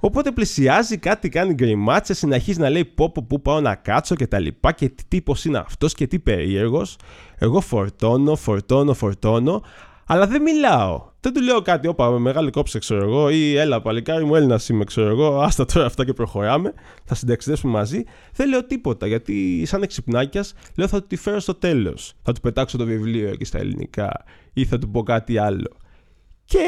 Οπότε 0.00 0.30
πλησιάζει, 0.30 0.98
κάτι 0.98 1.28
κάνει 1.28 1.54
γκριμάτσε, 1.54 2.14
συνεχίζει 2.14 2.60
να 2.60 2.70
λέει 2.70 2.84
πω 2.84 3.10
πω 3.10 3.24
που 3.28 3.42
πάω 3.42 3.60
να 3.60 3.74
κάτσω 3.74 4.14
και 4.14 4.26
τα 4.26 4.38
λοιπά 4.38 4.72
και 4.72 4.88
τι 4.88 5.02
τύπος 5.08 5.44
είναι 5.44 5.58
αυτός 5.58 5.94
και 5.94 6.06
τι 6.06 6.18
περίεργος. 6.18 6.96
Εγώ 7.38 7.60
φορτώνω, 7.60 8.36
φορτώνω, 8.36 8.94
φορτώνω, 8.94 9.62
αλλά 10.06 10.26
δεν 10.26 10.42
μιλάω. 10.42 11.09
Δεν 11.20 11.32
του 11.32 11.42
λέω 11.42 11.62
κάτι, 11.62 11.88
όπα, 11.88 12.10
με 12.10 12.18
μεγάλη 12.18 12.50
κόψε, 12.50 12.78
ξέρω 12.78 13.02
εγώ, 13.02 13.30
ή 13.30 13.56
έλα, 13.56 13.80
παλικάρι 13.82 14.24
μου, 14.24 14.34
Έλληνας 14.34 14.68
είμαι, 14.68 14.84
ξέρω 14.84 15.08
εγώ, 15.08 15.40
άστα 15.40 15.64
τώρα 15.64 15.86
αυτά 15.86 16.04
και 16.04 16.12
προχωράμε. 16.12 16.74
Θα 17.04 17.14
συνταξιδέσουμε 17.14 17.72
μαζί. 17.72 18.04
Δεν 18.32 18.48
λέω 18.48 18.64
τίποτα, 18.64 19.06
γιατί 19.06 19.62
σαν 19.66 19.82
εξυπνάκιας 19.82 20.54
λέω 20.76 20.88
θα 20.88 21.00
του 21.00 21.06
τη 21.06 21.16
φέρω 21.16 21.40
στο 21.40 21.54
τέλος. 21.54 22.14
Θα 22.22 22.32
του 22.32 22.40
πετάξω 22.40 22.76
το 22.76 22.84
βιβλίο 22.84 23.28
εκεί 23.28 23.44
στα 23.44 23.58
ελληνικά, 23.58 24.24
ή 24.52 24.64
θα 24.64 24.78
του 24.78 24.90
πω 24.90 25.02
κάτι 25.02 25.38
άλλο. 25.38 25.76
Και 26.44 26.58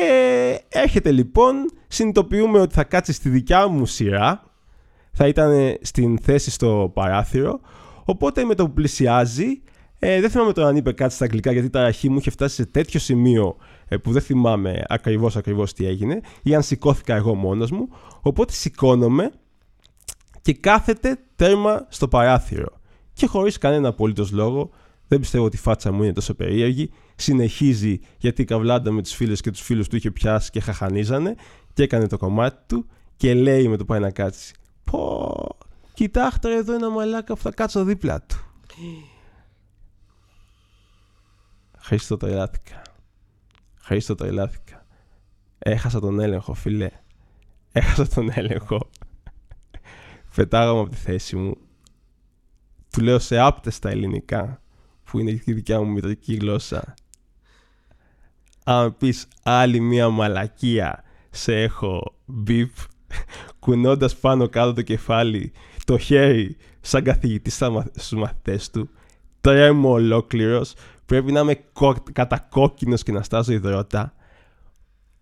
έρχεται 0.69 1.11
λοιπόν, 1.11 1.55
συνειδητοποιούμε 1.89 2.59
ότι 2.59 2.75
θα 2.75 2.85
κάτσει 2.85 3.13
στη 3.13 3.29
δικιά 3.29 3.69
μου 3.69 3.87
σειρά, 3.87 4.43
θα 5.13 5.27
ήταν 5.27 5.79
στην 5.81 6.19
θέση 6.19 6.51
στο 6.51 6.91
παράθυρο, 6.95 7.61
οπότε 8.05 8.45
με 8.45 8.55
το 8.55 8.67
που 8.67 8.73
πλησιάζει, 8.73 9.63
ε, 9.99 10.21
δεν 10.21 10.31
θυμάμαι 10.31 10.53
τώρα 10.53 10.69
αν 10.69 10.77
είπε 10.77 10.93
κάτι 10.93 11.15
στα 11.15 11.25
αγγλικά 11.25 11.53
γιατί 11.53 11.71
τα 11.71 11.85
αρχή 11.85 12.09
μου 12.09 12.19
είχε 12.19 12.31
φτάσει 12.31 12.55
σε 12.55 12.67
τέτοιο 12.67 13.01
σημείο 13.01 13.57
ε, 13.59 13.72
που 13.99 14.13
δεν 14.13 14.23
θυμάμαι 14.23 14.83
ακριβώς 14.89 15.37
ακριβώς 15.37 15.73
τι 15.73 15.87
έγινε 15.87 16.21
ή 16.43 16.55
αν 16.55 16.63
σηκώθηκα 16.63 17.15
εγώ 17.15 17.35
μόνος 17.35 17.71
μου. 17.71 17.89
Οπότε 18.21 18.53
σηκώνομαι 18.53 19.31
και 20.43 20.55
κάθεται 20.55 21.19
τέρμα 21.37 21.87
στο 21.89 22.09
παράθυρο. 22.09 22.81
Και 23.13 23.27
χωρίς 23.27 23.59
κανένα 23.59 23.89
απολύτως 23.89 24.31
λόγο, 24.31 24.71
δεν 25.09 25.21
πιστεύω 25.21 25.45
ότι 25.45 25.57
η 25.57 25.59
φάτσα 25.59 25.93
μου 25.93 26.03
είναι 26.03 26.13
τόσο 26.13 26.35
περίεργη, 26.35 26.91
συνεχίζει 27.17 28.01
γιατί 28.19 28.43
η 28.43 28.45
καβλάντα 28.45 28.91
με 28.91 29.03
τους 29.03 29.15
φίλους 29.15 29.41
και 29.41 29.51
τους 29.51 29.61
φίλους 29.61 29.89
του 29.89 29.97
είχε 29.97 30.11
πιάσει 30.11 30.51
και 30.51 30.61
χαχανίζανε 30.61 31.35
και 31.73 31.83
έκανε 31.83 32.07
το 32.07 32.17
κομμάτι 32.17 32.59
του 32.67 32.87
και 33.17 33.35
λέει 33.35 33.69
με 33.69 33.77
το 33.77 33.85
πάει 33.85 34.01
να 34.01 34.11
κάτσει 34.11 34.55
«Πω, 34.91 35.57
κοιτάξτε 35.95 36.55
εδώ 36.55 36.75
ένα 36.75 36.91
μαλάκα 36.91 37.35
που 37.35 37.41
θα 37.41 37.51
κάτσω 37.51 37.85
δίπλα 37.85 38.23
του». 38.23 38.37
Χρήστο 41.79 42.17
τρελάθηκα. 42.17 42.83
Χρήστο 43.83 44.15
τρελάθηκα. 44.15 44.87
Έχασα 45.59 46.01
τον 46.01 46.21
έλεγχο, 46.21 46.55
φίλε. 46.55 46.91
Έχασα 47.73 48.09
τον 48.09 48.31
έλεγχο. 48.35 48.91
Πετάγαμε 50.35 50.81
από 50.81 50.91
τη 50.91 50.97
θέση 50.97 51.37
μου. 51.37 51.57
Του 52.91 53.01
λέω 53.01 53.19
σε 53.19 53.39
άπτες 53.39 53.75
στα 53.75 53.91
ελληνικά, 53.91 54.63
που 55.05 55.19
είναι 55.19 55.31
η 55.31 55.53
δικιά 55.53 55.81
μου 55.81 55.91
μητρική 55.91 56.35
γλώσσα. 56.35 56.95
Αν 58.65 58.97
πεις 58.97 59.29
άλλη 59.43 59.81
μία 59.81 60.09
μαλακία, 60.09 61.03
σε 61.31 61.63
έχω 61.63 62.15
μπιπ, 62.25 62.71
κουνώντας 63.59 64.17
πάνω 64.17 64.49
κάτω 64.49 64.73
το 64.73 64.83
κεφάλι, 64.83 65.53
το 65.85 65.99
χέρι 65.99 66.57
σαν 66.81 67.03
καθηγητή 67.03 67.51
στους 67.51 68.13
μαθητές 68.13 68.71
του, 68.71 68.91
τρέμω 69.41 69.91
ολόκληρος, 69.91 70.75
πρέπει 71.13 71.33
να 71.33 71.41
είμαι 71.41 71.55
κο... 71.73 71.97
κατακόκκινος 72.13 73.03
και 73.03 73.13
να 73.13 73.23
στάζω 73.23 73.53
υδρότα. 73.53 74.15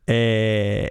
Ε... 0.05 0.85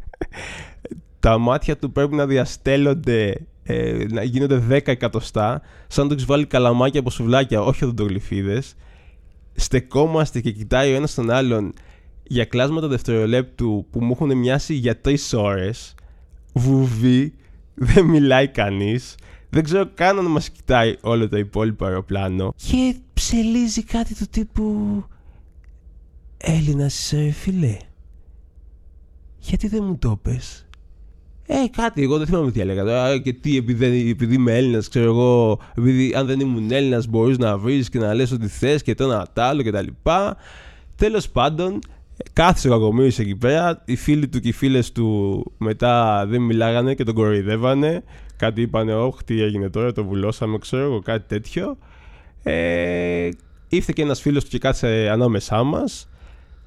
τα 1.20 1.38
μάτια 1.38 1.76
του 1.76 1.92
πρέπει 1.92 2.14
να 2.14 2.26
διαστέλλονται, 2.26 3.46
ε, 3.62 4.04
να 4.08 4.22
γίνονται 4.22 4.62
10 4.68 4.88
εκατοστά, 4.88 5.62
σαν 5.86 6.06
να 6.06 6.14
τους 6.14 6.24
βάλει 6.24 6.46
καλαμάκια 6.46 7.00
από 7.00 7.10
σουβλάκια, 7.10 7.62
όχι 7.62 7.84
οδοντογλυφίδες. 7.84 8.74
Στεκόμαστε 9.54 10.40
και 10.40 10.50
κοιτάει 10.50 10.92
ο 10.92 10.96
ένας 10.96 11.14
τον 11.14 11.30
άλλον 11.30 11.72
για 12.22 12.44
κλάσματα 12.44 12.86
δευτερολέπτου 12.86 13.86
που 13.90 14.04
μου 14.04 14.12
έχουν 14.12 14.36
μοιάσει 14.36 14.74
για 14.74 15.00
τρεις 15.00 15.32
ώρες. 15.32 15.94
Βουβή, 16.52 17.34
δεν 17.74 18.04
μιλάει 18.04 18.48
κανείς. 18.48 19.14
Δεν 19.50 19.64
ξέρω 19.64 19.90
καν 19.94 20.18
αν 20.18 20.24
μας 20.24 20.50
κοιτάει 20.50 20.96
όλο 21.00 21.28
το 21.28 21.36
υπόλοιπο 21.36 21.84
αεροπλάνο. 21.84 22.54
Και 22.56 22.94
ψελίζει 23.14 23.82
κάτι 23.82 24.14
του 24.14 24.26
τύπου... 24.30 25.04
Έλληνας 26.38 26.98
είσαι 27.00 27.30
φίλε. 27.30 27.76
Γιατί 29.38 29.68
δεν 29.68 29.84
μου 29.84 29.98
το 29.98 30.18
πες; 30.22 30.66
Ε, 31.46 31.54
κάτι, 31.76 32.02
εγώ 32.02 32.18
δεν 32.18 32.26
θυμάμαι 32.26 32.50
τι 32.50 32.60
έλεγα 32.60 32.84
τώρα. 32.84 33.18
Και 33.18 33.32
τι, 33.32 33.56
επειδή, 33.56 34.10
επειδή 34.10 34.34
είμαι 34.34 34.56
Έλληνας, 34.56 34.88
ξέρω 34.88 35.04
εγώ, 35.04 35.60
επειδή 35.74 36.14
αν 36.14 36.26
δεν 36.26 36.40
ήμουν 36.40 36.70
Έλληνας, 36.70 37.06
μπορείς 37.06 37.38
να 37.38 37.58
βρεις 37.58 37.88
και 37.88 37.98
να 37.98 38.14
λες 38.14 38.30
ό,τι 38.30 38.48
θες 38.48 38.82
και 38.82 38.94
το 38.94 39.04
ένα 39.04 39.26
τ' 39.32 39.38
άλλο 39.38 39.62
κτλ. 39.62 39.86
Τέλος 40.96 41.28
πάντων, 41.28 41.78
κάθισε 42.32 42.68
ο 42.68 42.70
Κακομοίρης 42.70 43.18
εκεί 43.18 43.36
πέρα. 43.36 43.82
Οι 43.84 43.96
φίλοι 43.96 44.28
του 44.28 44.40
και 44.40 44.48
οι 44.48 44.52
φίλες 44.52 44.92
του 44.92 45.52
μετά 45.58 46.24
δεν 46.26 46.42
μιλάγανε 46.42 46.94
και 46.94 47.04
τον 47.04 47.14
κοροϊδεύανε. 47.14 48.04
Κάτι 48.36 48.60
είπανε, 48.60 48.94
Όχι, 48.94 49.24
τι 49.24 49.42
έγινε 49.42 49.70
τώρα, 49.70 49.92
το 49.92 50.04
βουλώσαμε, 50.04 50.58
ξέρω 50.58 50.82
εγώ, 50.82 51.00
κάτι 51.00 51.24
τέτοιο. 51.28 51.78
Ε, 52.42 53.28
ήρθε 53.68 53.92
και 53.94 54.02
ένας 54.02 54.20
φίλος 54.20 54.44
του 54.44 54.50
και 54.50 54.58
κάτσε 54.58 55.08
ανάμεσά 55.12 55.62
μας. 55.62 56.08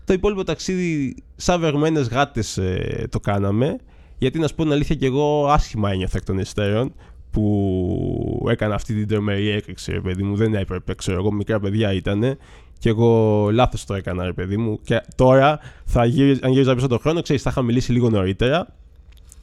Το 0.05 0.13
υπόλοιπο 0.13 0.43
ταξίδι, 0.43 1.15
σαν 1.35 1.59
βεγμένες 1.59 2.07
γάτες 2.07 2.57
ε, 2.57 3.07
το 3.09 3.19
κάναμε. 3.19 3.77
Γιατί 4.17 4.39
να 4.39 4.47
σου 4.47 4.55
πω 4.55 4.63
την 4.63 4.71
αλήθεια, 4.71 4.95
και 4.95 5.05
εγώ 5.05 5.47
άσχημα 5.47 5.91
ένιωθα 5.91 6.17
εκ 6.17 6.23
των 6.23 6.38
υστέρων 6.38 6.93
που 7.31 8.45
έκανα 8.49 8.75
αυτή 8.75 8.93
την 8.93 9.07
τρομερή 9.07 9.49
έκρηξη, 9.49 9.91
ρε 9.91 10.01
παιδί 10.01 10.23
μου. 10.23 10.35
Δεν 10.35 10.53
έπρεπε, 10.53 10.95
ξέρω 10.95 11.17
εγώ, 11.17 11.31
μικρά 11.31 11.59
παιδιά 11.59 11.93
ήταν. 11.93 12.38
Και 12.79 12.89
εγώ 12.89 13.49
λάθος 13.51 13.85
το 13.85 13.93
έκανα, 13.93 14.25
ρε 14.25 14.33
παιδί 14.33 14.57
μου. 14.57 14.79
Και 14.83 15.01
τώρα, 15.15 15.59
θα 15.85 16.05
γύριζα, 16.05 16.39
αν 16.43 16.51
γύριζα 16.51 16.75
πίσω 16.75 16.87
τον 16.87 16.99
χρόνο, 16.99 17.21
ξέρεις, 17.21 17.41
θα 17.41 17.49
είχα 17.49 17.61
μιλήσει 17.61 17.91
λίγο 17.91 18.09
νωρίτερα, 18.09 18.67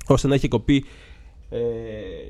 ώστε 0.07 0.29
να 0.29 0.35
έχει 0.35 0.49
κοπεί 0.49 0.85
ε, 1.49 1.59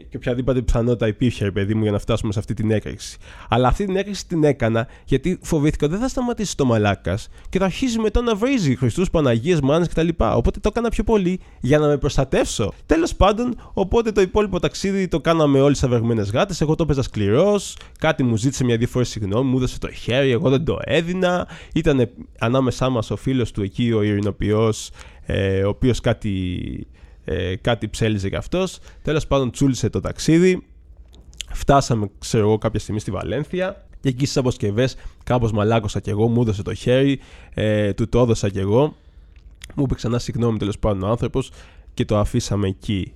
και 0.08 0.16
οποιαδήποτε 0.16 0.62
πιθανότητα 0.62 1.06
υπήρχε, 1.06 1.44
ρε 1.44 1.50
παιδί 1.50 1.74
μου, 1.74 1.82
για 1.82 1.92
να 1.92 1.98
φτάσουμε 1.98 2.32
σε 2.32 2.38
αυτή 2.38 2.54
την 2.54 2.70
έκρηξη. 2.70 3.18
Αλλά 3.48 3.68
αυτή 3.68 3.84
την 3.84 3.96
έκρηξη 3.96 4.26
την 4.26 4.44
έκανα 4.44 4.88
γιατί 5.04 5.38
φοβήθηκα 5.42 5.84
ότι 5.86 5.94
δεν 5.94 6.02
θα 6.02 6.08
σταματήσει 6.08 6.56
το 6.56 6.64
μαλάκας 6.64 7.28
και 7.48 7.58
θα 7.58 7.64
αρχίζει 7.64 7.98
μετά 7.98 8.20
να 8.20 8.34
βρίζει 8.34 8.76
Χριστούς, 8.76 9.10
Παναγίες, 9.10 9.60
Μάνες 9.60 9.88
κτλ. 9.88 10.08
Οπότε 10.18 10.60
το 10.60 10.68
έκανα 10.72 10.88
πιο 10.88 11.04
πολύ 11.04 11.40
για 11.60 11.78
να 11.78 11.86
με 11.86 11.98
προστατεύσω. 11.98 12.72
Τέλος 12.86 13.14
πάντων, 13.14 13.54
οπότε 13.72 14.12
το 14.12 14.20
υπόλοιπο 14.20 14.60
ταξίδι 14.60 15.08
το 15.08 15.20
κάναμε 15.20 15.60
όλοι 15.60 15.74
σαν 15.74 15.90
βεγμένες 15.90 16.30
γάτες. 16.30 16.60
Εγώ 16.60 16.74
το 16.74 16.82
έπαιζα 16.82 17.02
σκληρός. 17.02 17.76
Κάτι 17.98 18.22
μου 18.22 18.36
ζήτησε 18.36 18.64
μια-δύο 18.64 18.86
φορές 18.86 19.08
συγγνώμη, 19.08 19.50
μου 19.50 19.56
έδωσε 19.56 19.78
το 19.78 19.92
χέρι, 19.92 20.30
εγώ 20.30 20.50
δεν 20.50 20.64
το 20.64 20.78
έδινα. 20.84 21.48
Ήταν 21.74 22.10
ανάμεσά 22.38 22.88
μας 22.88 23.10
ο 23.10 23.16
φίλος 23.16 23.52
του 23.52 23.62
εκεί, 23.62 23.92
ο 23.92 24.02
ειρηνοποιός, 24.02 24.90
ε, 25.26 25.64
ο 25.64 25.68
οποίος 25.68 26.00
κάτι 26.00 26.86
ε, 27.28 27.56
κάτι 27.56 27.88
ψέλιζε 27.88 28.28
κι 28.28 28.36
αυτός. 28.36 28.78
Τέλος 29.02 29.26
πάντων 29.26 29.50
τσούλησε 29.50 29.88
το 29.88 30.00
ταξίδι. 30.00 30.66
Φτάσαμε, 31.52 32.10
ξέρω 32.18 32.46
εγώ, 32.46 32.58
κάποια 32.58 32.80
στιγμή 32.80 33.00
στη 33.00 33.10
Βαλένθια. 33.10 33.86
Και 34.00 34.08
εκεί 34.08 34.24
στις 34.24 34.36
αποσκευές, 34.36 34.96
κάπως 35.24 35.52
μαλάκωσα 35.52 36.00
κι 36.00 36.10
εγώ, 36.10 36.28
μου 36.28 36.40
έδωσε 36.40 36.62
το 36.62 36.74
χέρι, 36.74 37.18
ε, 37.54 37.92
του 37.92 38.08
το 38.08 38.20
έδωσα 38.20 38.48
κι 38.48 38.58
εγώ. 38.58 38.96
Μου 39.74 39.82
είπε 39.82 39.94
ξανά 39.94 40.18
συγγνώμη 40.18 40.58
τέλος 40.58 40.78
πάντων 40.78 41.02
ο 41.02 41.06
άνθρωπος 41.06 41.50
και 41.94 42.04
το 42.04 42.18
αφήσαμε 42.18 42.68
εκεί. 42.68 43.12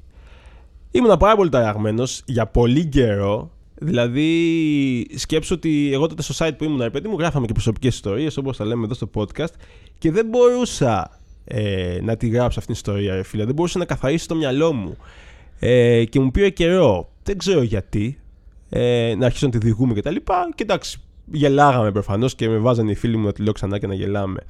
Ήμουν 0.90 1.16
πάρα 1.16 1.36
πολύ 1.36 1.50
ταραγμένος 1.50 2.22
για 2.26 2.46
πολύ 2.46 2.86
καιρό. 2.86 3.50
Δηλαδή, 3.74 5.06
σκέψω 5.16 5.54
ότι 5.54 5.90
εγώ 5.92 6.06
τότε 6.06 6.22
στο 6.22 6.46
site 6.46 6.52
που 6.58 6.64
ήμουν, 6.64 6.80
ρε 6.80 6.90
παιδί 6.90 7.08
μου, 7.08 7.18
γράφαμε 7.18 7.46
και 7.46 7.52
προσωπικές 7.52 7.94
ιστορίες, 7.94 8.36
όπως 8.36 8.56
τα 8.56 8.64
λέμε 8.64 8.84
εδώ 8.84 8.94
στο 8.94 9.10
podcast, 9.14 9.52
και 9.98 10.10
δεν 10.10 10.26
μπορούσα 10.26 11.19
ε, 11.44 11.98
να 12.02 12.16
τη 12.16 12.28
γράψω 12.28 12.58
αυτήν 12.58 12.74
την 12.74 12.74
ιστορία, 12.74 13.14
ρε 13.14 13.22
φίλε. 13.22 13.44
Δεν 13.44 13.54
μπορούσα 13.54 13.78
να 13.78 13.84
καθαρίσει 13.84 14.28
το 14.28 14.34
μυαλό 14.34 14.72
μου. 14.72 14.96
Ε, 15.58 16.04
και 16.04 16.20
μου 16.20 16.30
πήρε 16.30 16.50
καιρό. 16.50 17.10
Δεν 17.22 17.38
ξέρω 17.38 17.62
γιατί. 17.62 18.20
Ε, 18.68 19.14
να 19.18 19.26
αρχίσω 19.26 19.46
να 19.46 19.52
τη 19.52 19.58
διηγούμε 19.58 19.94
και 19.94 20.02
τα 20.02 20.10
λοιπά. 20.10 20.48
Και 20.54 20.62
εντάξει, 20.62 21.00
γελάγαμε 21.32 21.92
προφανώς 21.92 22.34
και 22.34 22.48
με 22.48 22.58
βάζανε 22.58 22.90
οι 22.90 22.94
φίλοι 22.94 23.16
μου 23.16 23.26
να 23.26 23.32
τη 23.32 23.42
λέω 23.42 23.52
ξανά 23.52 23.78
και 23.78 23.86
να 23.86 23.94
γελάμε. 23.94 24.40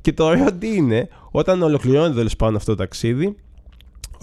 Και 0.00 0.12
το 0.12 0.24
ωραίο 0.24 0.52
τι 0.52 0.74
είναι, 0.76 1.08
όταν 1.30 1.62
ολοκληρώνεται 1.62 2.14
τέλος 2.14 2.36
πάντων 2.36 2.56
αυτό 2.56 2.70
το 2.70 2.76
ταξίδι, 2.76 3.36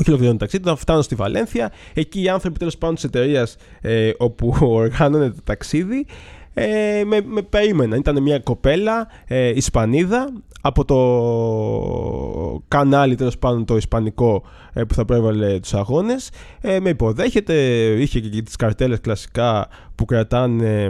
όχι 0.02 0.10
ολοκληρώνεται 0.10 0.32
το 0.32 0.38
ταξίδι, 0.38 0.64
όταν 0.64 0.78
φτάνω 0.78 1.02
στη 1.02 1.16
Βαλένθια, 1.16 1.72
εκεί 1.94 2.22
οι 2.22 2.30
άνθρωποι 2.30 2.60
τέλος 2.60 2.78
πάντων 2.78 2.96
της 2.96 3.04
εταιρείας 3.04 3.56
ε, 3.82 4.12
όπου 4.18 4.56
οργάνωνε 4.62 5.30
το 5.30 5.42
ταξίδι, 5.44 6.06
ε, 6.54 7.04
με, 7.06 7.22
με 7.26 7.42
περίμεναν. 7.42 8.00
Ήταν 8.00 8.22
μια 8.22 8.40
κοπέλα 8.40 9.08
ε, 9.28 9.48
Ισπανίδα 9.50 10.34
από 10.62 10.86
το 10.86 12.62
κανάλι 12.68 13.16
τέλος 13.16 13.38
πάντων 13.38 13.66
το 13.66 13.76
ισπανικό 13.76 14.44
ε, 14.74 14.84
που 14.84 14.94
θα 14.94 15.06
προέβαλε 15.06 15.60
τους 15.60 15.74
αγώνες. 15.74 16.30
Ε, 16.62 16.80
με 16.80 16.90
υποδέχεται, 16.90 17.54
είχε 18.00 18.20
και 18.20 18.42
τις 18.42 18.56
καρτέλες 18.56 19.00
κλασικά 19.00 19.68
που 19.96 20.06
κρατάνε 20.06 20.90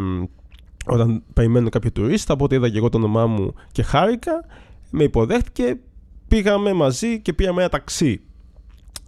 όταν 0.86 1.24
περιμένουν 1.34 1.70
κάποιο 1.70 1.92
τουρίστα 1.92 2.34
οπότε 2.34 2.56
είδα 2.56 2.70
και 2.70 2.78
εγώ 2.78 2.90
το 2.90 2.98
όνομά 2.98 3.28
μου 3.28 3.54
και 3.72 3.84
χάρηκα. 3.84 4.46
Με 4.90 5.04
υποδέχτηκε 5.04 5.80
πήγαμε 6.28 6.74
μαζί 6.74 7.20
και 7.20 7.34
πήγαμε 7.34 7.62
ένα 7.62 7.70
ταξί. 7.70 8.22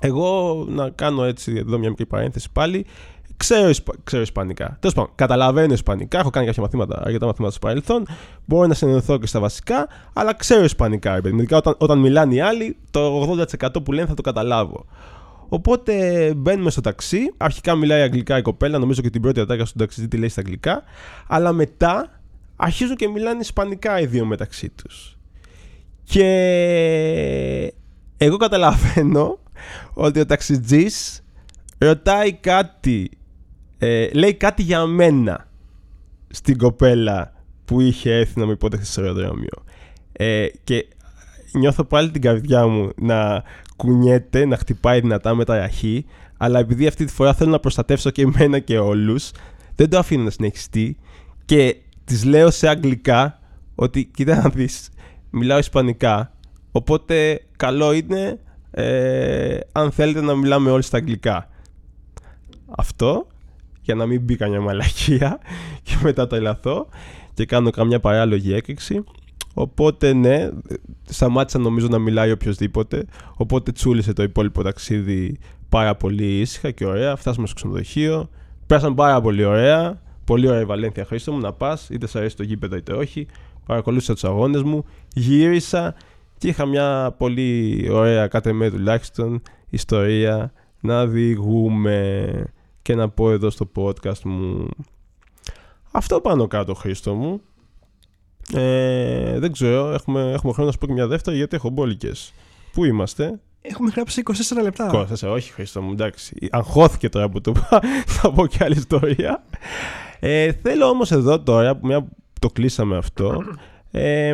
Εγώ 0.01 0.65
να 0.69 0.89
κάνω 0.89 1.23
έτσι 1.23 1.53
εδώ 1.55 1.77
μια 1.77 1.89
μικρή 1.89 2.05
παρένθεση 2.05 2.47
πάλι 2.51 2.85
Ξέρω, 3.37 3.71
ξέρω 4.03 4.21
Ισπανικά. 4.21 4.77
Τέλος 4.79 4.95
πάντων, 4.95 5.11
καταλαβαίνω 5.15 5.73
Ισπανικά. 5.73 6.19
Έχω 6.19 6.29
κάνει 6.29 6.45
κάποια 6.45 6.61
μαθήματα, 6.61 7.01
αρκετά 7.03 7.25
μαθήματα 7.25 7.51
στο 7.51 7.67
παρελθόν. 7.67 8.07
Μπορώ 8.45 8.67
να 8.67 8.73
συνεννοηθώ 8.73 9.17
και 9.17 9.27
στα 9.27 9.39
βασικά, 9.39 9.87
αλλά 10.13 10.33
ξέρω 10.33 10.63
Ισπανικά. 10.63 11.17
Ειδικά 11.17 11.57
όταν, 11.57 11.75
όταν 11.77 11.99
μιλάνε 11.99 12.35
οι 12.35 12.39
άλλοι, 12.39 12.77
το 12.91 13.35
80% 13.61 13.83
που 13.83 13.91
λένε 13.91 14.07
θα 14.07 14.13
το 14.13 14.21
καταλάβω. 14.21 14.85
Οπότε 15.49 16.33
μπαίνουμε 16.35 16.69
στο 16.69 16.81
ταξί. 16.81 17.33
Αρχικά 17.37 17.75
μιλάει 17.75 18.01
αγγλικά 18.01 18.37
η 18.37 18.41
κοπέλα, 18.41 18.77
νομίζω 18.79 19.01
και 19.01 19.09
την 19.09 19.21
πρώτη 19.21 19.39
ατάκα 19.39 19.65
στον 19.65 19.81
ταξί 19.81 20.07
τη 20.07 20.17
λέει 20.17 20.29
στα 20.29 20.41
αγγλικά. 20.41 20.83
Αλλά 21.27 21.51
μετά 21.51 22.21
αρχίζουν 22.55 22.95
και 22.95 23.07
μιλάνε 23.07 23.39
Ισπανικά 23.39 23.99
οι 23.99 24.05
δύο 24.05 24.25
μεταξύ 24.25 24.69
τους. 24.69 25.17
Και 26.03 27.73
εγώ 28.17 28.37
καταλαβαίνω 28.37 29.39
ότι 29.93 30.19
ο 30.19 30.25
ταξιτζής 30.25 31.23
ρωτάει 31.77 32.33
κάτι 32.33 33.09
ε, 33.85 34.09
λέει 34.13 34.33
κάτι 34.33 34.61
για 34.61 34.85
μένα 34.85 35.47
στην 36.29 36.57
κοπέλα 36.57 37.33
που 37.65 37.81
είχε 37.81 38.13
έρθει 38.17 38.39
να 38.39 38.45
με 38.45 38.51
υπότεχε 38.51 38.83
στο 38.83 39.01
αεροδρόμιο. 39.01 39.63
Ε, 40.11 40.47
και 40.63 40.87
νιώθω 41.53 41.83
πάλι 41.83 42.11
την 42.11 42.21
καρδιά 42.21 42.67
μου 42.67 42.89
να 42.95 43.43
κουνιέται, 43.75 44.45
να 44.45 44.57
χτυπάει 44.57 44.99
δυνατά 44.99 45.35
με 45.35 45.45
τα 45.45 45.57
ραχή, 45.57 46.05
αλλά 46.37 46.59
επειδή 46.59 46.87
αυτή 46.87 47.05
τη 47.05 47.13
φορά 47.13 47.33
θέλω 47.33 47.51
να 47.51 47.59
προστατεύσω 47.59 48.09
και 48.09 48.21
εμένα 48.21 48.59
και 48.59 48.77
όλους, 48.77 49.31
δεν 49.75 49.89
το 49.89 49.97
αφήνω 49.97 50.23
να 50.23 50.29
συνεχιστεί 50.29 50.97
και 51.45 51.75
της 52.03 52.23
λέω 52.23 52.51
σε 52.51 52.67
αγγλικά 52.67 53.39
ότι 53.75 54.05
κοίτα 54.05 54.41
να 54.41 54.49
δεις, 54.49 54.89
μιλάω 55.29 55.57
ισπανικά, 55.57 56.31
οπότε 56.71 57.41
καλό 57.57 57.93
είναι 57.93 58.39
ε, 58.71 59.59
αν 59.71 59.91
θέλετε 59.91 60.21
να 60.21 60.35
μιλάμε 60.35 60.71
όλοι 60.71 60.83
στα 60.83 60.97
αγγλικά. 60.97 61.47
Αυτό 62.77 63.27
για 63.83 63.95
να 63.95 64.05
μην 64.05 64.21
μπει 64.21 64.35
καμιά 64.35 64.61
μαλακία 64.61 65.39
και 65.83 65.95
μετά 66.03 66.27
το 66.27 66.35
ελαθώ 66.35 66.87
και 67.33 67.45
κάνω 67.45 67.69
καμιά 67.69 67.99
παράλογη 67.99 68.53
έκρηξη. 68.53 69.03
Οπότε 69.53 70.13
ναι, 70.13 70.49
σταμάτησα 71.03 71.59
νομίζω 71.59 71.87
να 71.87 71.99
μιλάει 71.99 72.31
οποιοδήποτε. 72.31 73.05
Οπότε 73.35 73.71
τσούλησε 73.71 74.13
το 74.13 74.23
υπόλοιπο 74.23 74.63
ταξίδι 74.63 75.37
πάρα 75.69 75.95
πολύ 75.95 76.39
ήσυχα 76.39 76.71
και 76.71 76.85
ωραία. 76.85 77.15
Φτάσαμε 77.15 77.47
στο 77.47 77.55
ξενοδοχείο. 77.55 78.29
Πέρασαν 78.67 78.93
πάρα 78.93 79.21
πολύ 79.21 79.43
ωραία. 79.43 80.01
Πολύ 80.25 80.47
ωραία 80.47 80.61
η 80.61 80.65
Βαλένθια 80.65 81.05
Χρήστο 81.05 81.31
μου 81.31 81.39
να 81.39 81.53
πας, 81.53 81.89
είτε 81.89 82.07
σε 82.07 82.17
αρέσει 82.17 82.35
το 82.35 82.43
γήπεδο 82.43 82.75
είτε 82.75 82.93
όχι. 82.93 83.27
Παρακολούθησα 83.65 84.13
τους 84.13 84.23
αγώνες 84.23 84.63
μου. 84.63 84.85
Γύρισα 85.13 85.95
και 86.37 86.47
είχα 86.47 86.65
μια 86.65 87.15
πολύ 87.17 87.87
ωραία, 87.91 88.27
κάθε 88.27 88.53
με 88.53 88.69
τουλάχιστον, 88.69 89.41
ιστορία 89.69 90.53
να 90.79 91.07
διηγούμε 91.07 92.29
και 92.83 92.95
να 92.95 93.09
πω 93.09 93.31
εδώ 93.31 93.49
στο 93.49 93.71
podcast 93.75 94.21
μου 94.23 94.67
αυτό 95.91 96.21
πάνω 96.21 96.47
κάτω 96.47 96.73
Χρήστο 96.73 97.13
μου. 97.13 97.41
Ε, 98.53 99.39
δεν 99.39 99.51
ξέρω 99.51 99.91
έχουμε, 99.91 100.31
έχουμε 100.31 100.53
χρόνο 100.53 100.67
να 100.67 100.71
σου 100.71 100.77
πω 100.77 100.85
και 100.85 100.93
μια 100.93 101.07
δεύτερη 101.07 101.37
γιατί 101.37 101.55
έχω 101.55 101.69
μπόλικες. 101.69 102.33
Πού 102.73 102.85
είμαστε; 102.85 103.39
Έχουμε 103.61 103.91
γράψει 103.95 104.23
24 104.25 104.61
λεπτά. 104.61 105.07
24, 105.23 105.29
όχι 105.31 105.51
Χρήστο 105.51 105.81
μου 105.81 105.91
εντάξει. 105.91 106.47
Αγχώθηκε 106.51 107.09
τώρα 107.09 107.29
που 107.29 107.41
το 107.41 107.51
είπα 107.55 107.81
Θα 108.19 108.31
πω 108.31 108.47
και 108.47 108.63
άλλη 108.63 108.75
ιστορία. 108.75 109.43
Ε, 110.19 110.51
Θέλω 110.51 110.85
όμως 110.85 111.11
εδώ 111.11 111.39
τώρα 111.39 111.75
που 111.77 111.87
μια 111.87 112.07
το 112.39 112.49
κλείσαμε 112.49 112.97
αυτό 112.97 113.43
ε, 113.91 114.33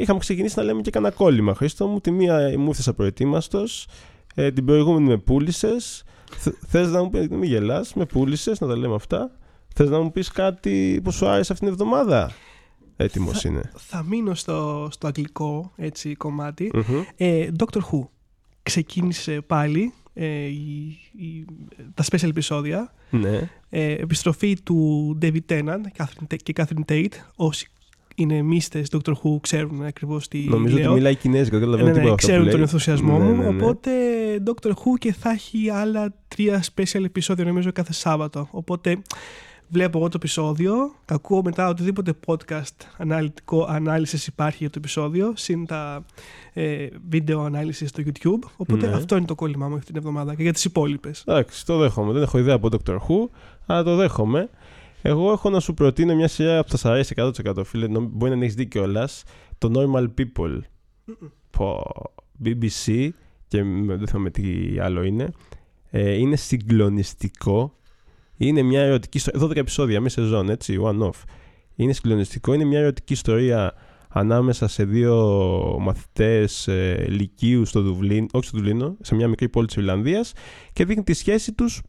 είχαμε 0.00 0.18
ξεκινήσει 0.18 0.54
να 0.58 0.64
λέμε 0.64 0.80
και 0.80 0.90
κανένα 0.90 1.14
κόλλημα 1.14 1.54
Χρήστο 1.54 1.86
μου. 1.86 2.00
Τη 2.00 2.10
μία 2.10 2.58
μου 2.58 2.68
ήρθε 2.68 2.92
προετοίμαστος 2.92 3.86
ε, 4.34 4.50
Την 4.50 4.64
προηγούμενη 4.64 5.08
με 5.08 5.16
πούλησες 5.16 6.04
Θε 6.68 6.86
να 6.86 7.02
μου 7.02 7.10
πεις, 7.10 7.28
μην 7.28 7.42
γελάς, 7.42 7.94
με 7.94 8.06
πούλησες 8.06 8.60
να 8.60 8.66
τα 8.66 8.76
λέμε 8.76 8.94
αυτά. 8.94 9.30
Θες 9.74 9.88
να 9.88 10.00
μου 10.00 10.12
πεις 10.12 10.28
κάτι 10.28 11.00
που 11.04 11.10
σου 11.10 11.26
άρεσε 11.26 11.52
αυτήν 11.52 11.68
την 11.68 11.76
εβδομάδα. 11.80 12.32
Έτοιμος 12.96 13.44
είναι. 13.44 13.70
Θα 13.76 14.02
μείνω 14.02 14.34
στο, 14.34 14.88
στο 14.90 15.06
αγγλικό 15.06 15.72
έτσι, 15.76 16.16
Ε, 17.16 17.48
Doctor 17.58 17.78
Who. 17.78 18.06
Ξεκίνησε 18.62 19.40
πάλι 19.40 19.92
ε, 20.14 20.26
η, 20.26 20.98
η, 21.16 21.44
τα 21.94 22.04
special 22.10 22.28
επεισόδια. 22.28 22.94
Ναι. 23.10 23.50
Ε, 23.68 23.92
επιστροφή 23.92 24.56
του 24.62 25.18
David 25.22 25.40
Tennant 25.48 25.80
και 26.42 26.52
Catherine 26.56 26.92
Tate. 26.92 27.14
Όσοι 27.36 27.68
είναι 28.14 28.42
μίστες 28.42 28.88
Doctor 28.90 29.12
Who, 29.12 29.40
ξέρουν 29.40 29.82
ακριβώς 29.82 30.28
τι. 30.28 30.38
Νομίζω 30.38 30.76
λέω. 30.76 30.86
ότι 30.86 30.94
μιλάει 30.94 31.14
Κινέζικα, 31.14 31.58
δεν 31.58 31.68
καταλαβαίνω 31.68 32.02
ναι, 32.02 32.10
ναι, 32.10 32.14
Ξέρουν 32.14 32.50
τον 32.50 32.60
ενθουσιασμό 32.60 33.18
ναι, 33.18 33.24
μου. 33.24 33.36
Ναι, 33.36 33.50
ναι. 33.50 33.62
Οπότε 33.62 33.90
Doctor 34.46 34.70
Who 34.70 34.98
και 34.98 35.12
θα 35.12 35.30
έχει 35.30 35.70
άλλα 35.70 36.14
τρία 36.28 36.64
special 36.74 37.04
επεισόδια 37.04 37.44
νομίζω 37.44 37.72
κάθε 37.72 37.92
Σάββατο. 37.92 38.48
Οπότε 38.50 39.02
βλέπω 39.68 39.98
εγώ 39.98 40.08
το 40.08 40.16
επεισόδιο, 40.16 40.74
ακούω 41.04 41.42
μετά 41.42 41.68
οτιδήποτε 41.68 42.12
podcast 42.26 42.86
αναλυτικό 42.96 43.66
ανάλυσης 43.68 44.26
υπάρχει 44.26 44.58
για 44.58 44.70
το 44.70 44.78
επεισόδιο, 44.78 45.32
συν 45.36 45.66
τα 45.66 46.04
ε, 46.52 46.88
βίντεο 47.08 47.40
ανάλυσης 47.40 47.88
στο 47.88 48.02
YouTube. 48.06 48.48
Οπότε 48.56 48.86
ναι. 48.86 48.94
αυτό 48.94 49.16
είναι 49.16 49.26
το 49.26 49.34
κόλλημά 49.34 49.68
μου 49.68 49.74
αυτή 49.74 49.86
την 49.86 49.96
εβδομάδα 49.96 50.34
και 50.34 50.42
για 50.42 50.52
τις 50.52 50.64
υπόλοιπες. 50.64 51.24
Εντάξει, 51.26 51.66
το 51.66 51.78
δέχομαι. 51.78 52.12
Δεν 52.12 52.22
έχω 52.22 52.38
ιδέα 52.38 52.54
από 52.54 52.68
Doctor 52.72 52.96
Who, 52.96 53.28
αλλά 53.66 53.82
το 53.82 53.96
δέχομαι. 53.96 54.50
Εγώ 55.02 55.32
έχω 55.32 55.50
να 55.50 55.60
σου 55.60 55.74
προτείνω 55.74 56.14
μια 56.14 56.28
σειρά 56.28 56.64
που 56.64 56.70
θα 56.70 56.76
σα 56.76 56.90
αρέσει 56.90 57.14
100% 57.16 57.64
φίλε. 57.64 57.88
Μπορεί 57.88 58.36
να 58.36 58.42
έχεις 58.42 58.54
δει 58.54 58.66
κιόλας. 58.66 59.22
Το 59.58 59.70
Normal 59.74 60.06
People. 60.18 60.58
Πω, 61.50 61.82
BBC 62.44 63.08
και 63.54 63.62
δεν 63.96 64.06
θυμάμαι 64.06 64.30
τι 64.30 64.78
άλλο 64.80 65.02
είναι. 65.02 65.28
Ε, 65.90 66.12
είναι 66.12 66.36
συγκλονιστικό. 66.36 67.76
Είναι 68.36 68.62
μια 68.62 68.80
ερωτική 68.80 69.16
ιστορία. 69.16 69.46
12 69.46 69.56
επεισόδια, 69.56 70.00
μία 70.00 70.08
σεζόν, 70.08 70.48
έτσι, 70.48 70.78
one 70.82 71.00
off. 71.00 71.22
Είναι 71.74 71.92
συγκλονιστικό. 71.92 72.54
Είναι 72.54 72.64
μια 72.64 72.78
ερωτική 72.78 73.12
ιστορία 73.12 73.74
ανάμεσα 74.08 74.68
σε 74.68 74.84
δύο 74.84 75.16
μαθητές 75.80 76.68
ε, 76.68 77.06
λυκείου 77.08 77.64
στο 77.64 77.80
Δουβλίνο, 77.80 78.26
όχι 78.32 78.46
στο 78.46 78.56
Δουβλίνο, 78.56 78.96
σε 79.00 79.14
μια 79.14 79.28
μικρή 79.28 79.48
πόλη 79.48 79.66
της 79.66 79.76
Ιρλανδίας 79.76 80.32
και 80.72 80.84
δείχνει 80.84 81.02
τη 81.02 81.12
σχέση 81.12 81.52
τους 81.52 81.82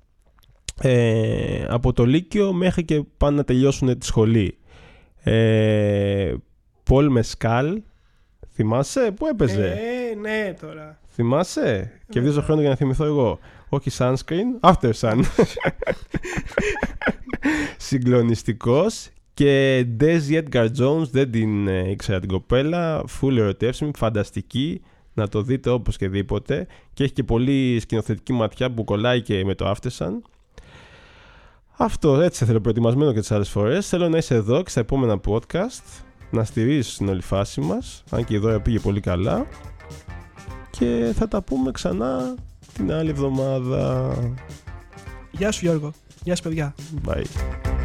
ε, 0.82 1.66
από 1.68 1.94
το 1.94 2.06
Λύκειο 2.06 2.54
μέχρι 2.54 2.86
και 2.86 3.04
πάνε 3.18 3.38
να 3.38 3.44
τελειώσουν 3.44 3.98
τη 3.98 4.06
σχολή. 4.06 4.58
Ε, 5.24 6.34
Πολ 6.84 7.12
Μεσκάλ, 7.12 7.82
θυμάσαι 8.54 9.12
που 9.16 9.26
έπαιζε; 9.26 9.68
Ε, 9.68 10.16
ναι 10.16 10.54
τώρα. 10.62 11.00
Θυμάσαι; 11.16 11.92
Και 12.10 12.22
βίζω 12.22 12.42
χρόνο 12.42 12.62
για 12.62 12.70
να 12.70 12.76
θυμηθώ 12.76 13.06
εγώ. 13.06 13.40
Όχι 13.70 13.90
sunscreen, 13.98 14.72
after 14.72 14.92
sun. 15.00 15.22
Συγκλονιστικός 17.78 19.10
και 19.34 19.86
Desi 20.00 20.44
Edgar 20.44 20.68
Jones 20.80 21.08
δεν 21.12 21.32
την 21.32 21.68
ε, 21.68 21.90
ήξερα 21.90 22.20
την 22.20 22.30
κοπέλα. 22.30 23.04
Φούλη 23.08 23.40
ερωτεύσιμη, 23.40 23.92
φανταστική. 23.96 24.82
Να 25.14 25.28
το 25.28 25.42
δείτε 25.42 25.70
όπως 25.70 25.98
και 25.98 26.08
δίποτε. 26.08 26.68
Και 26.94 27.04
έχει 27.04 27.14
και 27.14 27.24
πολύ 27.24 27.80
σκηνοθετική 27.80 28.34
ματιά 28.34 28.72
που 28.72 28.84
κολλάει 28.84 29.22
και 29.22 29.46
με 29.46 29.56
το 29.56 29.72
After 29.72 30.08
Αυτό 31.78 32.22
έτσι 32.22 32.46
θέλω 32.46 32.62
προετοιμασμένο 32.62 33.14
και 33.14 33.20
τις 33.20 33.32
άλλες 33.32 33.50
φορές. 33.50 33.88
Θέλω 33.88 34.10
να 34.10 34.18
είσαι 34.18 34.36
εδώ 34.36 34.64
και 34.64 34.70
στα 34.70 34.80
επόμενα 34.80 35.20
podcast. 35.28 36.04
Να 36.32 36.44
στηρίζεις 36.44 36.98
την 36.98 37.10
όλη 37.10 37.22
φάση 37.22 37.62
μας. 37.62 38.04
Αν 38.10 38.26
και 38.26 38.34
η 38.34 38.38
δώρα 38.38 38.62
πήγε 38.62 38.80
πολύ 38.80 39.00
καλά. 39.00 39.46
Και 40.78 41.12
θα 41.16 41.28
τα 41.28 41.42
πούμε 41.42 41.72
ξανά 41.72 42.36
την 42.74 42.92
άλλη 42.92 43.10
εβδομάδα. 43.10 44.14
Γεια 45.32 45.52
σου 45.52 45.66
Γιώργο. 45.66 45.92
Γεια 46.24 46.36
σου 46.36 46.44
παιδιά. 46.44 46.76
Bye. 47.06 47.85